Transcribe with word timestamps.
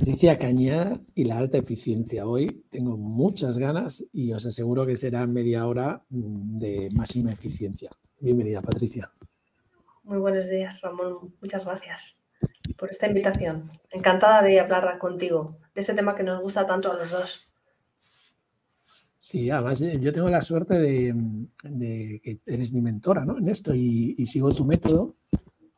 Patricia 0.00 0.38
Cañada 0.38 0.98
y 1.14 1.24
la 1.24 1.36
alta 1.36 1.58
eficiencia. 1.58 2.26
Hoy 2.26 2.64
tengo 2.70 2.96
muchas 2.96 3.58
ganas 3.58 4.02
y 4.14 4.32
os 4.32 4.46
aseguro 4.46 4.86
que 4.86 4.96
será 4.96 5.26
media 5.26 5.66
hora 5.66 6.02
mm, 6.08 6.58
de 6.58 6.88
máxima 6.94 7.32
eficiencia. 7.32 7.90
Bienvenida, 8.18 8.62
Patricia. 8.62 9.10
Muy 10.04 10.16
buenos 10.16 10.48
días, 10.48 10.80
Ramón. 10.80 11.34
Muchas 11.42 11.66
gracias 11.66 12.16
por 12.78 12.90
esta 12.90 13.08
invitación. 13.08 13.70
Encantada 13.92 14.40
de 14.42 14.58
hablar 14.58 14.96
contigo 14.98 15.58
de 15.74 15.82
este 15.82 15.92
tema 15.92 16.14
que 16.14 16.22
nos 16.22 16.40
gusta 16.40 16.66
tanto 16.66 16.90
a 16.90 16.96
los 16.96 17.10
dos. 17.10 17.46
Sí, 19.18 19.50
además 19.50 19.82
eh, 19.82 19.98
yo 20.00 20.14
tengo 20.14 20.30
la 20.30 20.40
suerte 20.40 20.78
de, 20.78 22.20
que 22.22 22.40
eres 22.46 22.72
mi 22.72 22.80
mentora 22.80 23.26
¿no? 23.26 23.36
en 23.36 23.50
esto 23.50 23.74
y, 23.74 24.16
sigo 24.24 24.50
tu 24.54 24.64
método. 24.64 25.16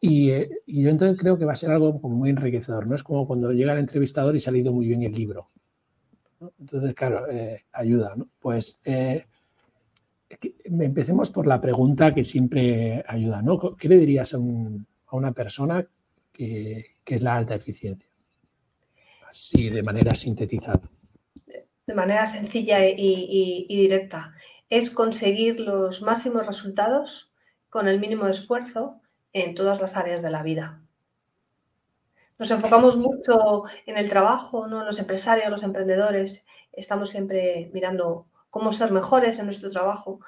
Eh, 0.02 0.50
y, 0.66 0.82
yo 0.82 0.90
entonces 0.90 1.18
creo 1.18 1.38
que 1.38 1.44
va 1.44 1.52
a 1.52 1.56
ser 1.56 1.70
algo 1.70 1.94
como 2.00 2.16
muy 2.16 2.30
enriquecedor. 2.30 2.86
No 2.86 2.94
es 2.94 3.02
como 3.02 3.26
cuando 3.26 3.52
llega 3.52 3.72
el 3.72 3.78
entrevistador 3.78 4.36
y 4.36 4.40
ha 4.44 4.50
leído 4.50 4.72
muy 4.72 4.86
bien 4.86 5.02
el 5.02 5.12
libro. 5.12 5.46
Entonces, 6.58 6.92
claro, 6.94 7.28
eh, 7.30 7.60
ayuda. 7.72 8.14
¿no? 8.16 8.28
Pues 8.40 8.80
empecemos 10.64 11.30
por 11.30 11.46
la 11.46 11.60
pregunta 11.60 12.12
que 12.12 12.24
siempre 12.24 13.04
ayuda. 13.06 13.42
¿no? 13.42 13.76
¿Qué 13.76 13.88
le 13.88 13.98
dirías 13.98 14.34
a, 14.34 14.38
una 14.38 15.32
persona 15.32 15.84
que, 16.32 16.86
es 17.06 17.22
la 17.22 17.36
alta 17.36 17.54
eficiencia? 17.54 18.08
Así, 19.28 19.70
de 19.70 19.82
manera 19.82 20.14
sintetizada 20.14 20.80
de 21.86 21.94
manera 21.94 22.26
sencilla 22.26 22.84
y, 22.86 23.66
directa, 23.68 24.34
es 24.70 24.90
conseguir 24.90 25.60
los 25.60 26.02
máximos 26.02 26.46
resultados 26.46 27.30
con 27.68 27.88
el 27.88 28.00
mínimo 28.00 28.26
esfuerzo 28.26 29.01
en 29.32 29.54
todas 29.54 29.80
las 29.80 29.96
áreas 29.96 30.22
de 30.22 30.30
la 30.30 30.42
vida. 30.42 30.80
Nos 32.38 32.50
enfocamos 32.50 32.96
mucho 32.96 33.64
en 33.86 33.96
el 33.96 34.08
trabajo, 34.08 34.66
¿no? 34.66 34.84
los 34.84 34.98
empresarios, 34.98 35.50
los 35.50 35.62
emprendedores, 35.62 36.44
estamos 36.72 37.10
siempre 37.10 37.70
mirando 37.72 38.26
cómo 38.50 38.72
ser 38.72 38.90
mejores 38.90 39.38
en 39.38 39.46
nuestro 39.46 39.70
trabajo, 39.70 40.20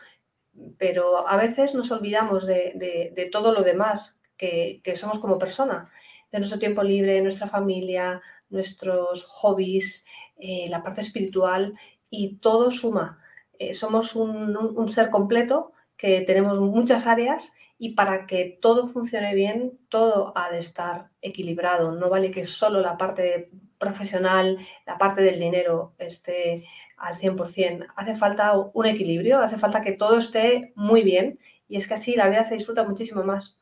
pero 0.78 1.28
a 1.28 1.36
veces 1.36 1.74
nos 1.74 1.90
olvidamos 1.90 2.46
de, 2.46 3.28
todo 3.32 3.52
lo 3.52 3.62
demás 3.62 4.18
que, 4.36 4.80
somos 4.96 5.18
como 5.18 5.38
persona, 5.38 5.90
de 6.30 6.38
nuestro 6.38 6.58
tiempo 6.58 6.82
libre, 6.82 7.20
nuestra 7.22 7.48
familia, 7.48 8.22
nuestros 8.50 9.24
hobbies, 9.24 10.04
eh, 10.38 10.68
la 10.68 10.82
parte 10.82 11.00
espiritual 11.00 11.74
y 12.10 12.36
todo 12.36 12.70
suma. 12.70 13.18
Eh, 13.58 13.74
somos 13.74 14.14
un, 14.14 14.88
ser 14.88 15.10
completo 15.10 15.72
que 15.96 16.22
tenemos 16.22 16.60
muchas 16.60 17.06
áreas 17.06 17.52
y 17.84 17.90
para 17.90 18.24
que 18.24 18.58
todo 18.62 18.86
funcione 18.86 19.34
bien, 19.34 19.78
todo 19.90 20.32
ha 20.38 20.50
de 20.50 20.56
estar 20.56 21.10
equilibrado. 21.20 21.92
No 21.92 22.08
vale 22.08 22.30
que 22.30 22.46
solo 22.46 22.80
la 22.80 22.96
parte 22.96 23.50
profesional, 23.76 24.56
la 24.86 24.96
parte 24.96 25.20
del 25.20 25.38
dinero 25.38 25.92
esté 25.98 26.64
al 26.96 27.16
100%. 27.16 27.88
Hace 27.94 28.14
falta 28.14 28.54
un 28.56 28.86
equilibrio, 28.86 29.38
hace 29.38 29.58
falta 29.58 29.82
que 29.82 29.92
todo 29.92 30.16
esté 30.16 30.72
muy 30.76 31.02
bien 31.02 31.38
y 31.68 31.76
es 31.76 31.86
que 31.86 31.92
así 31.92 32.16
la 32.16 32.30
vida 32.30 32.42
se 32.42 32.54
disfruta 32.54 32.88
muchísimo 32.88 33.22
más. 33.22 33.58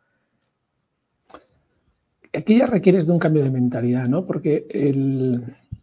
Aquí 2.32 2.58
ya 2.58 2.68
requieres 2.68 3.04
de 3.04 3.14
un 3.14 3.18
cambio 3.18 3.42
de 3.42 3.50
mentalidad, 3.50 4.06
¿no? 4.06 4.24
Porque 4.24 4.68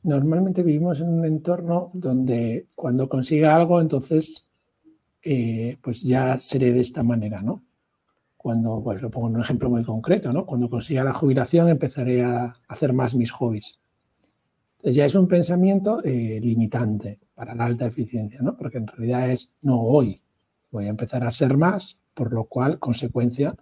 normalmente 0.04 0.64
vivimos 0.64 1.02
en 1.02 1.10
un 1.10 1.26
entorno 1.26 1.92
donde 1.94 2.68
cuando 2.74 3.10
consiga 3.10 3.54
algo, 3.54 3.82
entonces, 3.82 4.48
eh, 5.24 5.78
pues 5.82 6.04
ya 6.04 6.40
seré 6.40 6.72
de 6.72 6.80
esta 6.80 7.04
manera, 7.04 7.42
¿no? 7.42 7.64
Cuando, 8.42 8.82
pues 8.82 9.02
lo 9.02 9.12
pongo 9.12 9.28
en 9.28 9.36
un 9.36 9.42
ejemplo 9.42 9.70
muy 9.70 9.84
concreto, 9.84 10.32
¿no? 10.32 10.46
Cuando 10.46 10.70
consiga 10.70 11.04
la 11.04 11.12
jubilación 11.12 11.68
empezaré 11.68 12.24
a 12.24 12.54
hacer 12.70 12.94
más 12.94 13.14
mis 13.14 13.32
hobbies. 13.32 13.80
Entonces 14.78 14.96
ya 14.96 15.04
es 15.04 15.16
un 15.16 15.28
pensamiento 15.28 16.02
eh, 16.06 16.40
limitante 16.42 17.20
para 17.36 17.54
la 17.54 17.66
alta 17.66 17.86
eficiencia, 17.86 18.40
¿no? 18.42 18.56
Porque 18.56 18.78
en 18.78 18.88
realidad 18.88 19.30
es 19.30 19.56
no 19.62 19.82
hoy, 19.82 20.22
voy 20.72 20.86
a 20.86 20.90
empezar 20.90 21.26
a 21.26 21.32
ser 21.32 21.58
más, 21.58 22.02
por 22.14 22.32
lo 22.32 22.46
cual, 22.46 22.80
consecuencia, 22.80 23.54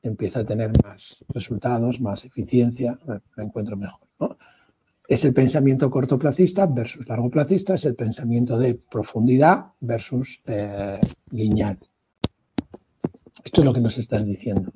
empieza 0.00 0.40
a 0.40 0.46
tener 0.46 0.72
más 0.82 1.22
resultados, 1.28 2.00
más 2.00 2.24
eficiencia, 2.24 2.98
me 3.36 3.44
encuentro 3.44 3.76
mejor, 3.76 4.08
¿no? 4.18 4.38
Es 5.06 5.26
el 5.26 5.34
pensamiento 5.34 5.90
cortoplacista 5.90 6.64
versus 6.64 7.06
largoplacista, 7.06 7.74
es 7.74 7.84
el 7.84 7.94
pensamiento 7.94 8.58
de 8.58 8.76
profundidad 8.90 9.66
versus 9.80 10.40
eh, 10.46 11.00
lineal. 11.32 11.78
Esto 13.46 13.60
es 13.60 13.64
lo 13.64 13.72
que 13.72 13.80
nos 13.80 13.96
estás 13.96 14.26
diciendo. 14.26 14.72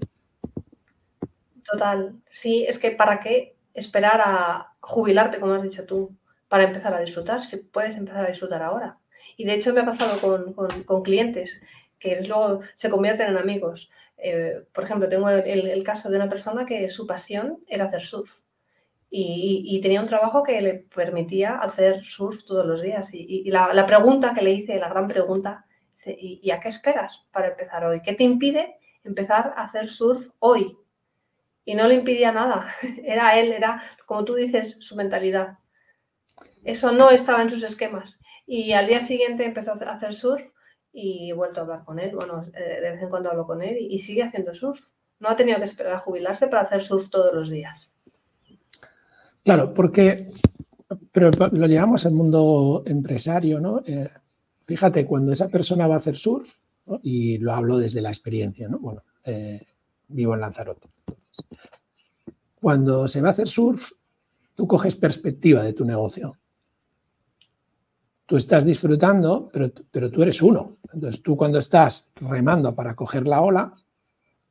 Total, 1.69 2.15
sí, 2.31 2.65
es 2.69 2.79
que 2.79 2.93
para 2.93 3.19
qué 3.19 3.57
esperar 3.75 4.21
a 4.25 4.75
jubilarte, 4.79 5.41
como 5.41 5.55
has 5.55 5.65
dicho 5.65 5.85
tú, 5.87 6.17
para 6.47 6.63
empezar 6.63 6.95
a 6.95 7.01
disfrutar, 7.01 7.43
si 7.43 7.57
puedes 7.57 7.97
empezar 7.97 8.25
a 8.25 8.29
disfrutar 8.29 8.63
ahora. 8.63 8.97
Y 9.37 9.45
de 9.45 9.55
hecho 9.55 9.75
me 9.75 9.81
ha 9.81 9.85
pasado 9.85 10.21
con, 10.21 11.03
clientes 11.03 11.61
que 11.99 12.21
luego 12.21 12.61
se 12.77 12.89
convierten 12.89 13.31
en 13.31 13.39
amigos. 13.39 13.91
Eh, 14.17 14.63
por 14.73 14.85
ejemplo, 14.85 15.09
tengo 15.09 15.29
el, 15.29 15.83
caso 15.83 16.09
de 16.09 16.17
una 16.17 16.29
persona 16.29 16.65
que 16.65 16.89
su 16.89 17.09
pasión 17.09 17.59
era 17.67 17.87
hacer 17.87 18.03
surf 18.03 18.39
y, 19.11 19.81
tenía 19.83 20.01
un 20.01 20.07
trabajo 20.07 20.45
que 20.45 20.61
le 20.61 20.75
permitía 20.75 21.57
hacer 21.57 22.05
surf 22.05 22.45
todos 22.45 22.65
los 22.65 22.83
días. 22.83 23.11
Y, 23.13 23.51
la, 23.51 23.85
pregunta 23.85 24.33
que 24.33 24.43
le 24.43 24.53
hice, 24.53 24.79
la 24.79 24.89
gran 24.89 25.09
pregunta, 25.09 25.67
¿y, 26.06 26.50
a 26.50 26.61
qué 26.61 26.69
esperas 26.69 27.27
para 27.33 27.49
empezar 27.49 27.84
hoy? 27.84 28.00
¿Qué 28.00 28.15
te 28.15 28.25
impide 28.25 28.77
empezar 29.05 29.55
a 29.56 29.65
hacer 29.65 29.88
surf 29.88 30.28
hoy? 30.38 30.77
Y 31.65 31.75
no 31.75 31.87
le 31.87 31.97
impidía 31.97 32.33
nada, 32.33 32.69
era 33.05 33.38
él, 33.38 33.53
era, 33.53 33.83
como 34.06 34.25
tú 34.25 34.34
dices, 34.34 34.77
su 34.81 34.97
mentalidad. 34.97 35.59
Eso 36.65 36.93
no 36.93 37.10
estaba 37.10 37.43
en 37.43 37.50
sus 37.50 37.62
esquemas. 37.62 38.19
Y 38.47 38.72
al 38.72 38.87
día 38.87 39.00
siguiente 39.00 39.44
empezó 39.44 39.72
a 39.72 39.93
hacer 39.93 40.15
surf 40.15 40.43
y 40.93 41.31
he 41.31 41.34
vuelto 41.34 41.60
a 41.60 41.62
hablar 41.62 41.84
con 41.84 41.99
él. 41.99 42.15
Bueno, 42.15 42.47
eh, 42.55 42.81
de 42.81 42.91
vez 42.91 43.03
en 43.03 43.09
cuando 43.09 43.31
hablo 43.31 43.47
con 43.47 43.62
él 43.62 43.77
y 43.78 43.99
sigue 43.99 44.22
haciendo 44.22 44.55
surf. 44.55 44.81
No 45.21 45.28
ha 45.28 45.37
tenido 45.37 45.59
que 45.59 45.65
esperar 45.65 45.94
a 45.94 45.99
jubilarse 45.99 46.49
para 46.49 46.62
hacer 46.62 46.83
surf 46.83 47.10
todos 47.10 47.33
los 47.34 47.50
días. 47.50 47.91
Claro, 49.44 49.72
porque 49.72 50.31
pero 51.12 51.31
lo 51.31 51.66
llevamos 51.66 52.06
al 52.06 52.12
mundo 52.12 52.83
empresario, 52.87 53.60
¿no? 53.60 53.81
Eh, 53.87 54.09
fíjate, 54.62 55.04
cuando 55.04 55.32
esa 55.32 55.48
persona 55.48 55.87
va 55.87 55.97
a 55.97 55.98
hacer 55.98 56.16
surf, 56.16 56.53
y 57.03 57.38
lo 57.38 57.53
hablo 57.53 57.78
desde 57.78 58.00
la 58.00 58.09
experiencia, 58.09 58.69
¿no? 58.69 58.78
Bueno, 58.78 59.03
eh, 59.25 59.60
vivo 60.09 60.34
en 60.34 60.41
Lanzarote. 60.41 60.88
Cuando 62.60 63.06
se 63.06 63.21
va 63.21 63.28
a 63.28 63.31
hacer 63.32 63.48
surf, 63.48 63.93
tú 64.54 64.66
coges 64.66 64.97
perspectiva 64.97 65.62
de 65.62 65.72
tu 65.72 65.84
negocio. 65.84 66.37
Tú 68.26 68.37
estás 68.37 68.65
disfrutando, 68.65 69.48
pero, 69.53 69.71
pero 69.91 70.10
tú 70.10 70.22
eres 70.22 70.43
uno. 70.43 70.78
Entonces, 70.92 71.22
tú 71.22 71.37
cuando 71.37 71.59
estás 71.59 72.12
remando 72.16 72.75
para 72.75 72.94
coger 72.94 73.27
la 73.27 73.41
ola, 73.41 73.75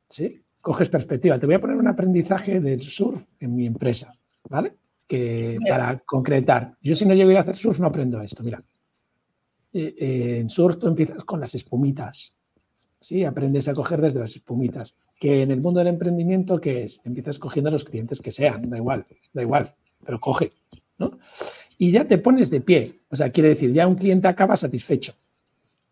¿sí? 0.08 0.42
coges 0.62 0.88
perspectiva. 0.88 1.38
Te 1.38 1.46
voy 1.46 1.54
a 1.54 1.60
poner 1.60 1.76
un 1.76 1.88
aprendizaje 1.88 2.60
del 2.60 2.82
surf 2.82 3.22
en 3.38 3.54
mi 3.54 3.66
empresa. 3.66 4.14
¿vale? 4.48 4.74
Que 5.06 5.58
para 5.66 5.98
concretar, 6.00 6.76
yo 6.82 6.94
si 6.94 7.06
no 7.06 7.14
llego 7.14 7.30
a 7.30 7.32
ir 7.32 7.38
a 7.38 7.42
hacer 7.42 7.56
surf 7.56 7.80
no 7.80 7.86
aprendo 7.86 8.20
esto, 8.20 8.42
mira. 8.42 8.60
Eh, 9.72 9.94
eh, 9.98 10.38
en 10.40 10.50
surf 10.50 10.78
tú 10.78 10.88
empiezas 10.88 11.24
con 11.24 11.40
las 11.40 11.54
espumitas, 11.54 12.34
¿sí? 13.00 13.24
Aprendes 13.24 13.68
a 13.68 13.74
coger 13.74 14.00
desde 14.00 14.20
las 14.20 14.34
espumitas. 14.34 14.96
Que 15.18 15.42
en 15.42 15.50
el 15.50 15.60
mundo 15.60 15.78
del 15.78 15.88
emprendimiento, 15.88 16.60
¿qué 16.60 16.84
es? 16.84 17.00
Empiezas 17.04 17.38
cogiendo 17.38 17.68
a 17.68 17.72
los 17.72 17.84
clientes 17.84 18.20
que 18.20 18.32
sean, 18.32 18.68
da 18.68 18.76
igual, 18.78 19.06
da 19.32 19.42
igual, 19.42 19.74
pero 20.04 20.18
coge, 20.18 20.52
¿no? 20.98 21.18
Y 21.78 21.90
ya 21.90 22.06
te 22.06 22.18
pones 22.18 22.50
de 22.50 22.60
pie, 22.60 23.00
o 23.08 23.16
sea, 23.16 23.30
quiere 23.30 23.50
decir, 23.50 23.72
ya 23.72 23.86
un 23.86 23.94
cliente 23.94 24.28
acaba 24.28 24.56
satisfecho, 24.56 25.14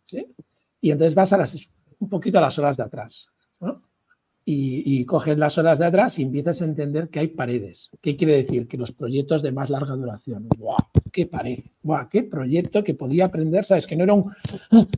¿sí? 0.02 0.26
Y 0.80 0.90
entonces 0.90 1.14
vas 1.14 1.32
a 1.32 1.38
las, 1.38 1.68
un 1.98 2.08
poquito 2.08 2.38
a 2.38 2.42
las 2.42 2.58
horas 2.58 2.76
de 2.76 2.82
atrás, 2.82 3.28
¿no? 3.60 3.82
Y, 4.50 5.04
coges 5.04 5.36
las 5.36 5.58
horas 5.58 5.78
de 5.78 5.84
atrás 5.84 6.18
y 6.18 6.22
empiezas 6.22 6.62
a 6.62 6.64
entender 6.64 7.10
que 7.10 7.18
hay 7.18 7.28
paredes. 7.28 7.90
¿Qué 8.00 8.16
quiere 8.16 8.36
decir? 8.36 8.66
Que 8.66 8.78
los 8.78 8.92
proyectos 8.92 9.42
de 9.42 9.52
más 9.52 9.68
larga 9.68 9.94
duración. 9.94 10.48
¡Guau! 10.56 10.78
¡Qué 11.12 11.26
pared! 11.26 11.58
¡Guau! 11.82 12.08
¡Qué 12.08 12.22
proyecto 12.22 12.82
que 12.82 12.94
podía 12.94 13.26
aprender! 13.26 13.66
¿Sabes? 13.66 13.86
Que 13.86 13.94
no 13.94 14.04
era 14.04 14.14
un 14.14 14.32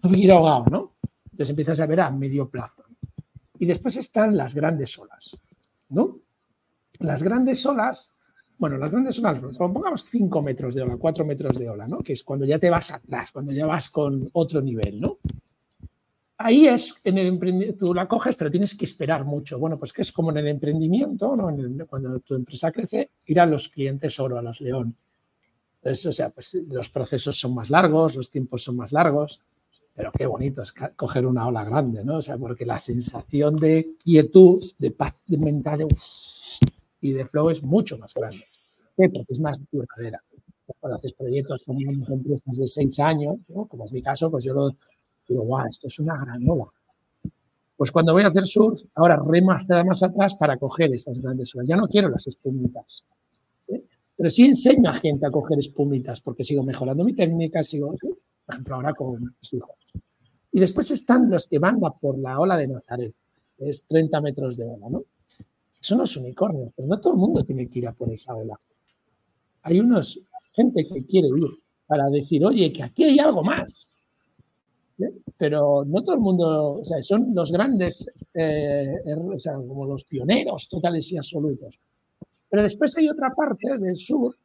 hubiera 0.04 0.34
ahogado, 0.34 0.66
¿no? 0.70 0.94
Entonces 1.24 1.50
empiezas 1.50 1.80
a 1.80 1.86
ver 1.86 2.00
a 2.00 2.10
medio 2.10 2.48
plazo. 2.48 2.84
Y 3.58 3.66
después 3.66 3.96
están 3.96 4.36
las 4.36 4.54
grandes 4.54 4.96
olas, 4.98 5.36
¿no? 5.88 6.20
Las 7.00 7.22
grandes 7.22 7.66
olas, 7.66 8.14
bueno, 8.56 8.78
las 8.78 8.92
grandes 8.92 9.18
olas, 9.18 9.42
pongamos 9.58 10.04
5 10.04 10.42
metros 10.42 10.76
de 10.76 10.82
ola, 10.82 10.96
4 10.96 11.24
metros 11.24 11.58
de 11.58 11.68
ola, 11.68 11.88
¿no? 11.88 11.98
Que 11.98 12.12
es 12.12 12.22
cuando 12.22 12.44
ya 12.46 12.60
te 12.60 12.70
vas 12.70 12.92
atrás, 12.92 13.32
cuando 13.32 13.50
ya 13.50 13.66
vas 13.66 13.90
con 13.90 14.28
otro 14.32 14.62
nivel, 14.62 15.00
¿no? 15.00 15.18
Ahí 16.40 16.66
es, 16.66 17.00
en 17.04 17.18
el 17.18 17.26
emprendimiento, 17.26 17.86
tú 17.86 17.94
la 17.94 18.08
coges, 18.08 18.34
pero 18.34 18.50
tienes 18.50 18.74
que 18.74 18.86
esperar 18.86 19.24
mucho. 19.24 19.58
Bueno, 19.58 19.78
pues 19.78 19.92
que 19.92 20.02
es 20.02 20.10
como 20.10 20.30
en 20.30 20.38
el 20.38 20.48
emprendimiento, 20.48 21.36
¿no? 21.36 21.54
cuando 21.86 22.18
tu 22.20 22.34
empresa 22.34 22.72
crece, 22.72 23.10
ir 23.26 23.40
a 23.40 23.46
los 23.46 23.68
clientes 23.68 24.18
oro, 24.18 24.38
a 24.38 24.42
los 24.42 24.60
león. 24.60 24.94
Entonces, 25.76 26.06
o 26.06 26.12
sea, 26.12 26.30
pues 26.30 26.54
los 26.70 26.88
procesos 26.88 27.38
son 27.38 27.54
más 27.54 27.70
largos, 27.70 28.14
los 28.14 28.30
tiempos 28.30 28.62
son 28.62 28.76
más 28.76 28.92
largos, 28.92 29.40
pero 29.94 30.10
qué 30.12 30.26
bonito 30.26 30.62
es 30.62 30.72
coger 30.96 31.26
una 31.26 31.46
ola 31.46 31.62
grande, 31.64 32.04
¿no? 32.04 32.16
O 32.16 32.22
sea, 32.22 32.38
porque 32.38 32.66
la 32.66 32.78
sensación 32.78 33.56
de 33.56 33.96
quietud, 34.02 34.64
de 34.78 34.90
paz 34.90 35.14
mental 35.28 35.86
y 37.00 37.12
de 37.12 37.26
flow 37.26 37.50
es 37.50 37.62
mucho 37.62 37.98
más 37.98 38.14
grande. 38.14 38.44
Porque 38.96 39.24
es 39.28 39.40
más 39.40 39.60
duradera. 39.70 40.22
Cuando 40.78 40.96
haces 40.96 41.12
proyectos 41.12 41.62
con 41.64 41.76
empresas 41.80 42.56
de 42.56 42.66
seis 42.66 42.98
años, 43.00 43.40
como 43.68 43.84
es 43.84 43.92
mi 43.92 44.02
caso, 44.02 44.30
pues 44.30 44.44
yo 44.44 44.54
lo 44.54 44.76
digo, 45.34 45.44
guau, 45.44 45.66
esto 45.68 45.86
es 45.86 45.98
una 45.98 46.14
gran 46.16 46.48
ola. 46.48 46.64
Pues 47.76 47.90
cuando 47.90 48.12
voy 48.12 48.24
a 48.24 48.28
hacer 48.28 48.44
surf, 48.44 48.82
ahora 48.94 49.18
remo 49.24 49.52
hasta 49.52 49.82
más 49.84 50.02
atrás 50.02 50.34
para 50.34 50.58
coger 50.58 50.92
esas 50.92 51.20
grandes 51.20 51.54
olas. 51.54 51.68
Ya 51.68 51.76
no 51.76 51.86
quiero 51.86 52.08
las 52.08 52.26
espumitas. 52.26 53.04
Pero 54.16 54.28
sí 54.28 54.44
enseño 54.44 54.90
a 54.90 54.94
gente 54.94 55.24
a 55.26 55.30
coger 55.30 55.58
espumitas 55.58 56.20
porque 56.20 56.44
sigo 56.44 56.62
mejorando 56.62 57.04
mi 57.04 57.14
técnica, 57.14 57.64
sigo, 57.64 57.94
por 58.44 58.54
ejemplo, 58.54 58.74
ahora 58.74 58.92
con 58.92 59.18
mis 59.22 59.54
hijos. 59.54 59.76
Y 60.52 60.60
después 60.60 60.90
están 60.90 61.30
los 61.30 61.46
que 61.46 61.58
van 61.58 61.80
por 62.00 62.18
la 62.18 62.38
ola 62.38 62.58
de 62.58 62.66
Nazaret, 62.66 63.14
que 63.56 63.70
es 63.70 63.84
30 63.86 64.20
metros 64.20 64.58
de 64.58 64.66
ola, 64.66 64.90
¿no? 64.90 65.00
Son 65.70 65.98
los 65.98 66.14
unicornios, 66.18 66.72
pero 66.76 66.86
no 66.86 67.00
todo 67.00 67.14
el 67.14 67.18
mundo 67.18 67.44
tiene 67.44 67.66
que 67.68 67.78
ir 67.78 67.88
a 67.88 67.94
por 67.94 68.12
esa 68.12 68.34
ola. 68.34 68.58
Hay 69.62 69.80
unos, 69.80 70.20
gente 70.52 70.86
que 70.86 71.06
quiere 71.06 71.28
ir 71.28 71.50
para 71.86 72.10
decir, 72.10 72.44
oye, 72.44 72.70
que 72.72 72.82
aquí 72.82 73.04
hay 73.04 73.18
algo 73.18 73.42
más. 73.42 73.90
Pero 75.36 75.84
no 75.84 76.02
todo 76.02 76.14
el 76.14 76.20
mundo, 76.20 76.80
o 76.80 76.84
sea, 76.84 77.02
son 77.02 77.34
los 77.34 77.50
grandes, 77.50 78.10
eh, 78.34 78.86
er, 79.04 79.18
o 79.18 79.38
sea, 79.38 79.54
como 79.54 79.86
los 79.86 80.04
pioneros 80.04 80.68
totales 80.68 81.10
y 81.12 81.16
absolutos. 81.16 81.80
Pero 82.48 82.62
después 82.62 82.96
hay 82.98 83.08
otra 83.08 83.30
parte 83.30 83.78
del 83.78 83.96
sur, 83.96 84.36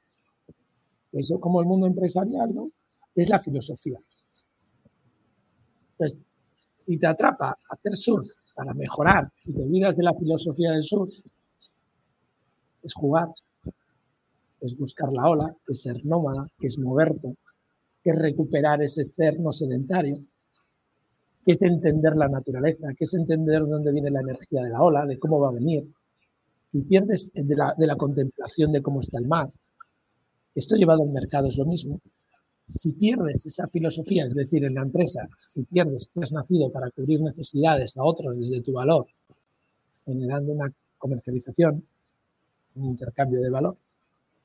que 1.12 1.20
es 1.20 1.34
como 1.40 1.60
el 1.60 1.68
mundo 1.68 1.88
empresarial, 1.88 2.54
¿no? 2.54 2.66
Es 3.16 3.30
la 3.30 3.40
filosofía. 3.40 4.00
Entonces, 5.92 6.22
si 6.54 6.98
te 6.98 7.08
atrapa 7.08 7.58
hacer 7.70 7.96
surf 7.96 8.28
para 8.54 8.74
mejorar 8.74 9.32
y 9.46 9.54
te 9.54 9.64
olvidas 9.64 9.98
de 9.98 10.04
la 10.04 10.14
filosofía 10.14 10.72
del 10.72 10.84
surf, 10.84 11.14
es 12.84 12.94
jugar, 12.94 13.30
es 14.62 14.78
buscar 14.78 15.12
la 15.12 15.30
ola, 15.30 15.56
es 15.68 15.82
ser 15.82 16.06
nómada, 16.06 16.48
que 16.60 16.68
es 16.68 16.78
moverte, 16.78 17.36
que 18.04 18.12
es 18.12 18.16
recuperar 18.16 18.84
ese 18.84 19.04
ser 19.04 19.40
no 19.40 19.52
sedentario, 19.52 20.16
que 21.46 21.52
es 21.52 21.62
entender 21.62 22.16
la 22.16 22.28
naturaleza, 22.28 22.88
que 22.98 23.04
es 23.04 23.14
entender 23.14 23.62
dónde 23.62 23.92
viene 23.92 24.10
la 24.10 24.22
energía 24.22 24.64
de 24.64 24.70
la 24.70 24.82
ola, 24.82 25.06
de 25.06 25.20
cómo 25.20 25.40
va 25.40 25.50
a 25.50 25.54
venir, 25.54 25.88
y 26.74 26.82
pierdes 26.82 27.32
de 27.34 27.56
la, 27.56 27.76
de 27.78 27.86
la 27.86 27.96
contemplación 27.96 28.72
de 28.72 28.82
cómo 28.82 29.02
está 29.02 29.20
el 29.20 29.28
mar. 29.28 29.50
Esto 30.56 30.76
llevado 30.76 31.04
al 31.04 31.12
mercado 31.12 31.48
es 31.48 31.58
lo 31.58 31.66
mismo. 31.66 32.00
Si 32.68 32.94
pierdes 32.94 33.46
esa 33.46 33.68
filosofía, 33.68 34.26
es 34.26 34.34
decir, 34.34 34.66
en 34.66 34.74
la 34.74 34.82
empresa, 34.82 35.22
si 35.38 35.64
pierdes 35.66 36.10
que 36.12 36.22
has 36.22 36.32
nacido 36.32 36.72
para 36.72 36.90
cubrir 36.90 37.22
necesidades 37.22 37.96
a 37.96 38.04
otros 38.04 38.38
desde 38.38 38.62
tu 38.62 38.74
valor, 38.74 39.06
generando 40.04 40.52
una 40.52 40.74
comercialización, 40.98 41.84
un 42.76 42.86
intercambio 42.86 43.40
de 43.40 43.52
valor, 43.52 43.78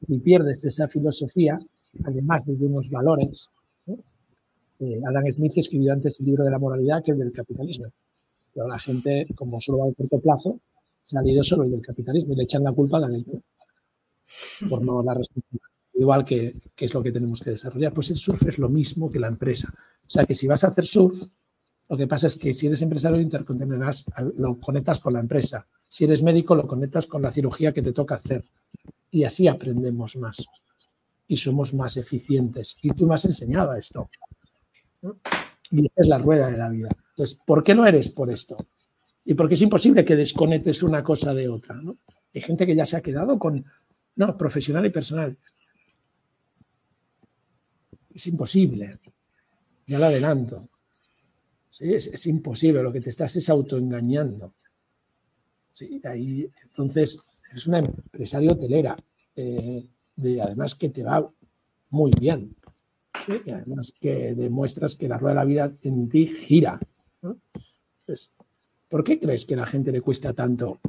si 0.07 0.19
pierdes 0.19 0.65
esa 0.67 0.87
filosofía, 0.87 1.59
además 2.05 2.45
desde 2.45 2.67
unos 2.67 2.91
valores, 2.91 3.49
eh, 4.81 5.01
Adam 5.07 5.25
Smith 5.31 5.53
escribió 5.57 5.93
antes 5.93 6.21
el 6.21 6.27
libro 6.27 6.45
de 6.45 6.51
la 6.51 6.59
moralidad 6.59 7.03
que 7.05 7.13
el 7.13 7.19
del 7.19 7.33
capitalismo. 7.33 7.87
Pero 8.53 8.67
la 8.67 8.79
gente, 8.79 9.27
como 9.35 9.61
solo 9.61 9.79
va 9.79 9.91
a 9.91 9.93
corto 9.93 10.19
plazo, 10.19 10.61
se 11.03 11.17
ha 11.17 11.23
leído 11.23 11.43
solo 11.43 11.65
el 11.65 11.71
del 11.71 11.83
capitalismo 11.83 12.35
y 12.35 12.37
le 12.37 12.43
echan 12.43 12.65
la 12.65 12.73
culpa 12.73 12.99
a 12.99 13.01
Adam 13.01 13.23
Smith 13.23 13.43
por 14.69 14.83
no 14.83 15.03
la 15.03 15.15
responsabilidad 15.15 15.71
igual 16.01 16.25
que, 16.25 16.57
es 16.79 16.95
lo 16.95 17.03
que 17.03 17.13
tenemos 17.13 17.41
que 17.41 17.51
desarrollar. 17.51 17.93
Pues 17.93 18.11
el 18.11 18.17
surf 18.17 18.47
es 18.47 18.59
lo 18.59 18.69
mismo 18.69 19.11
que 19.11 19.21
la 19.21 19.29
empresa. 19.29 19.73
O 19.73 20.09
sea 20.11 20.25
que 20.25 20.35
si 20.35 20.47
vas 20.47 20.65
a 20.65 20.69
hacer 20.69 20.87
surf, 20.87 21.23
lo 21.89 21.97
que 21.97 22.07
pasa 22.07 22.27
es 22.27 22.37
que 22.37 22.55
si 22.55 22.67
eres 22.67 22.81
empresario 22.81 23.21
intercontinental, 23.21 23.95
lo 24.37 24.59
conectas 24.59 24.99
con 24.99 25.13
la 25.13 25.21
empresa. 25.21 25.67
Si 25.87 26.05
eres 26.05 26.23
médico, 26.23 26.55
lo 26.55 26.67
conectas 26.67 27.07
con 27.07 27.21
la 27.21 27.33
cirugía 27.33 27.73
que 27.73 27.83
te 27.83 27.93
toca 27.93 28.15
hacer. 28.15 28.45
Y 29.11 29.25
así 29.25 29.47
aprendemos 29.47 30.17
más. 30.17 30.47
Y 31.29 31.37
somos 31.37 31.75
más 31.75 31.97
eficientes. 31.99 32.79
Y 32.83 32.91
tú 32.91 33.07
me 33.07 33.15
has 33.15 33.27
enseñado 33.27 33.75
esto. 33.75 34.09
Y 35.71 35.91
es 35.95 36.09
la 36.09 36.19
rueda 36.19 36.51
de 36.51 36.59
la 36.59 36.69
vida. 36.69 36.89
Entonces, 37.11 37.41
¿por 37.47 37.63
qué 37.63 37.75
no 37.75 37.87
eres 37.87 38.09
por 38.09 38.31
esto? 38.31 38.57
Y 39.25 39.35
porque 39.35 39.55
es 39.55 39.63
imposible 39.63 40.05
que 40.05 40.17
desconectes 40.17 40.83
una 40.83 41.05
cosa 41.05 41.35
de 41.35 41.49
otra. 41.49 41.81
Hay 42.35 42.41
gente 42.41 42.67
que 42.67 42.75
ya 42.75 42.85
se 42.85 42.97
ha 42.97 43.01
quedado 43.01 43.39
con, 43.39 43.65
no, 44.17 44.37
profesional 44.37 44.87
y 44.87 44.91
personal. 44.91 45.37
Es 48.15 48.27
imposible. 48.27 48.99
Ya 49.87 49.99
lo 49.99 50.07
adelanto. 50.07 50.69
Es, 51.79 52.27
imposible. 52.27 52.83
Lo 52.83 52.93
que 52.93 53.01
te 53.01 53.11
estás 53.11 53.37
es 53.37 53.49
autoengañando. 53.49 54.55
¿Sí? 55.71 56.01
Ahí, 56.05 56.51
entonces, 56.63 57.19
eres 57.51 57.67
una 57.67 57.79
empresario 57.79 58.53
hotelera. 58.53 58.97
Eh, 59.37 59.87
de, 60.17 60.43
además 60.43 60.75
que 60.75 60.91
te 60.91 61.03
va 61.03 61.31
muy 61.91 62.11
bien. 62.19 62.57
Y 63.45 63.51
además 63.51 63.93
que 64.01 64.35
demuestras 64.35 64.95
que 64.95 65.09
la 65.09 65.19
rueda 65.19 65.35
de 65.35 65.41
la 65.41 65.45
vida 65.45 65.73
en 65.83 66.09
ti 66.09 66.27
gira. 66.27 66.81
¿Por 68.89 69.05
qué 69.05 69.21
crees 69.21 69.45
que 69.45 69.55
a 69.55 69.59
la 69.59 69.67
gente 69.67 69.93
le 69.93 70.01
cuesta 70.01 70.33
tanto 70.33 70.81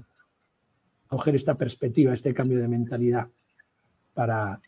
coger 1.07 1.35
esta 1.35 1.55
perspectiva, 1.55 2.13
este 2.13 2.33
cambio 2.33 2.59
de 2.59 2.67
mentalidad 2.67 3.27
para 4.13 4.61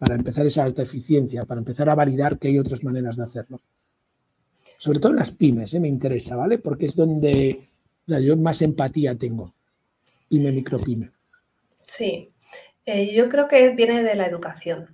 para 0.00 0.14
empezar 0.14 0.46
esa 0.46 0.64
alta 0.64 0.80
eficiencia, 0.80 1.44
para 1.44 1.60
empezar 1.60 1.90
a 1.90 1.94
validar 1.94 2.38
que 2.38 2.48
hay 2.48 2.58
otras 2.58 2.82
maneras 2.82 3.16
de 3.16 3.24
hacerlo. 3.24 3.60
Sobre 4.78 4.98
todo 4.98 5.12
en 5.12 5.18
las 5.18 5.30
pymes, 5.30 5.74
¿eh? 5.74 5.80
me 5.80 5.88
interesa, 5.88 6.36
¿vale? 6.36 6.56
Porque 6.56 6.86
es 6.86 6.96
donde 6.96 7.68
yo 8.06 8.36
más 8.38 8.62
empatía 8.62 9.14
tengo, 9.14 9.52
pyme, 10.26 10.52
micropyme. 10.52 11.10
Sí, 11.86 12.30
eh, 12.86 13.14
yo 13.14 13.28
creo 13.28 13.46
que 13.46 13.74
viene 13.74 14.02
de 14.02 14.14
la 14.14 14.26
educación. 14.26 14.88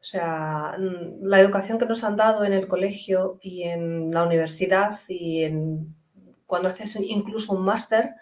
O 0.00 0.04
sea, 0.04 0.76
mm, 0.78 1.24
la 1.24 1.40
educación 1.40 1.78
que 1.78 1.86
nos 1.86 2.04
han 2.04 2.16
dado 2.16 2.44
en 2.44 2.52
el 2.52 2.68
colegio 2.68 3.38
y 3.42 3.64
en 3.64 4.10
la 4.12 4.24
universidad 4.24 4.98
y 5.08 5.44
en 5.44 5.94
cuando 6.46 6.68
haces 6.68 6.96
incluso 6.96 7.52
un 7.52 7.64
máster, 7.64 8.14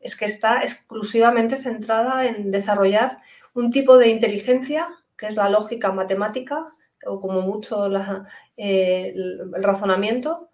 es 0.00 0.16
que 0.16 0.24
está 0.24 0.62
exclusivamente 0.62 1.56
centrada 1.56 2.26
en 2.26 2.50
desarrollar 2.50 3.18
un 3.54 3.70
tipo 3.70 3.96
de 3.98 4.08
inteligencia 4.08 4.88
que 5.16 5.26
es 5.26 5.36
la 5.36 5.48
lógica 5.48 5.92
matemática 5.92 6.66
o 7.06 7.20
como 7.20 7.42
mucho 7.42 7.86
eh, 8.56 9.12
el, 9.14 9.62
razonamiento 9.62 10.50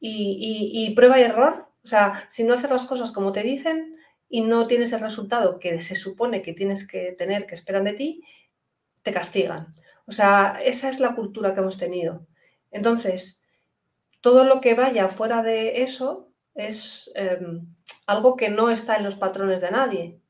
y, 0.00 0.92
prueba 0.94 1.20
y 1.20 1.22
error. 1.22 1.68
O 1.84 1.86
sea, 1.86 2.26
si 2.30 2.44
no 2.44 2.54
haces 2.54 2.70
las 2.70 2.86
cosas 2.86 3.12
como 3.12 3.32
te 3.32 3.42
dicen 3.42 3.96
y 4.28 4.42
no 4.42 4.66
tienes 4.66 4.92
el 4.92 5.00
resultado 5.00 5.58
que 5.58 5.80
se 5.80 5.94
supone 5.94 6.42
que 6.42 6.52
tienes 6.52 6.86
que 6.86 7.12
tener, 7.12 7.46
que 7.46 7.54
esperan 7.54 7.84
de 7.84 7.92
ti, 7.92 8.24
te 9.02 9.12
castigan. 9.12 9.74
O 10.10 10.12
sea, 10.12 10.60
esa 10.64 10.88
es 10.88 10.98
la 10.98 11.14
cultura 11.14 11.54
que 11.54 11.60
hemos 11.60 11.78
tenido. 11.78 12.26
Entonces, 12.72 13.40
todo 14.20 14.42
lo 14.42 14.60
que 14.60 14.74
vaya 14.74 15.08
fuera 15.08 15.40
de 15.40 15.82
eso 15.82 16.32
es 16.52 17.12
em, 17.14 17.72
algo 18.08 18.34
que 18.34 18.48
no 18.48 18.70
está 18.70 18.96
en 18.96 19.04
los 19.04 19.14
patrones 19.14 19.60
de 19.60 19.70
nadie. 19.70 20.20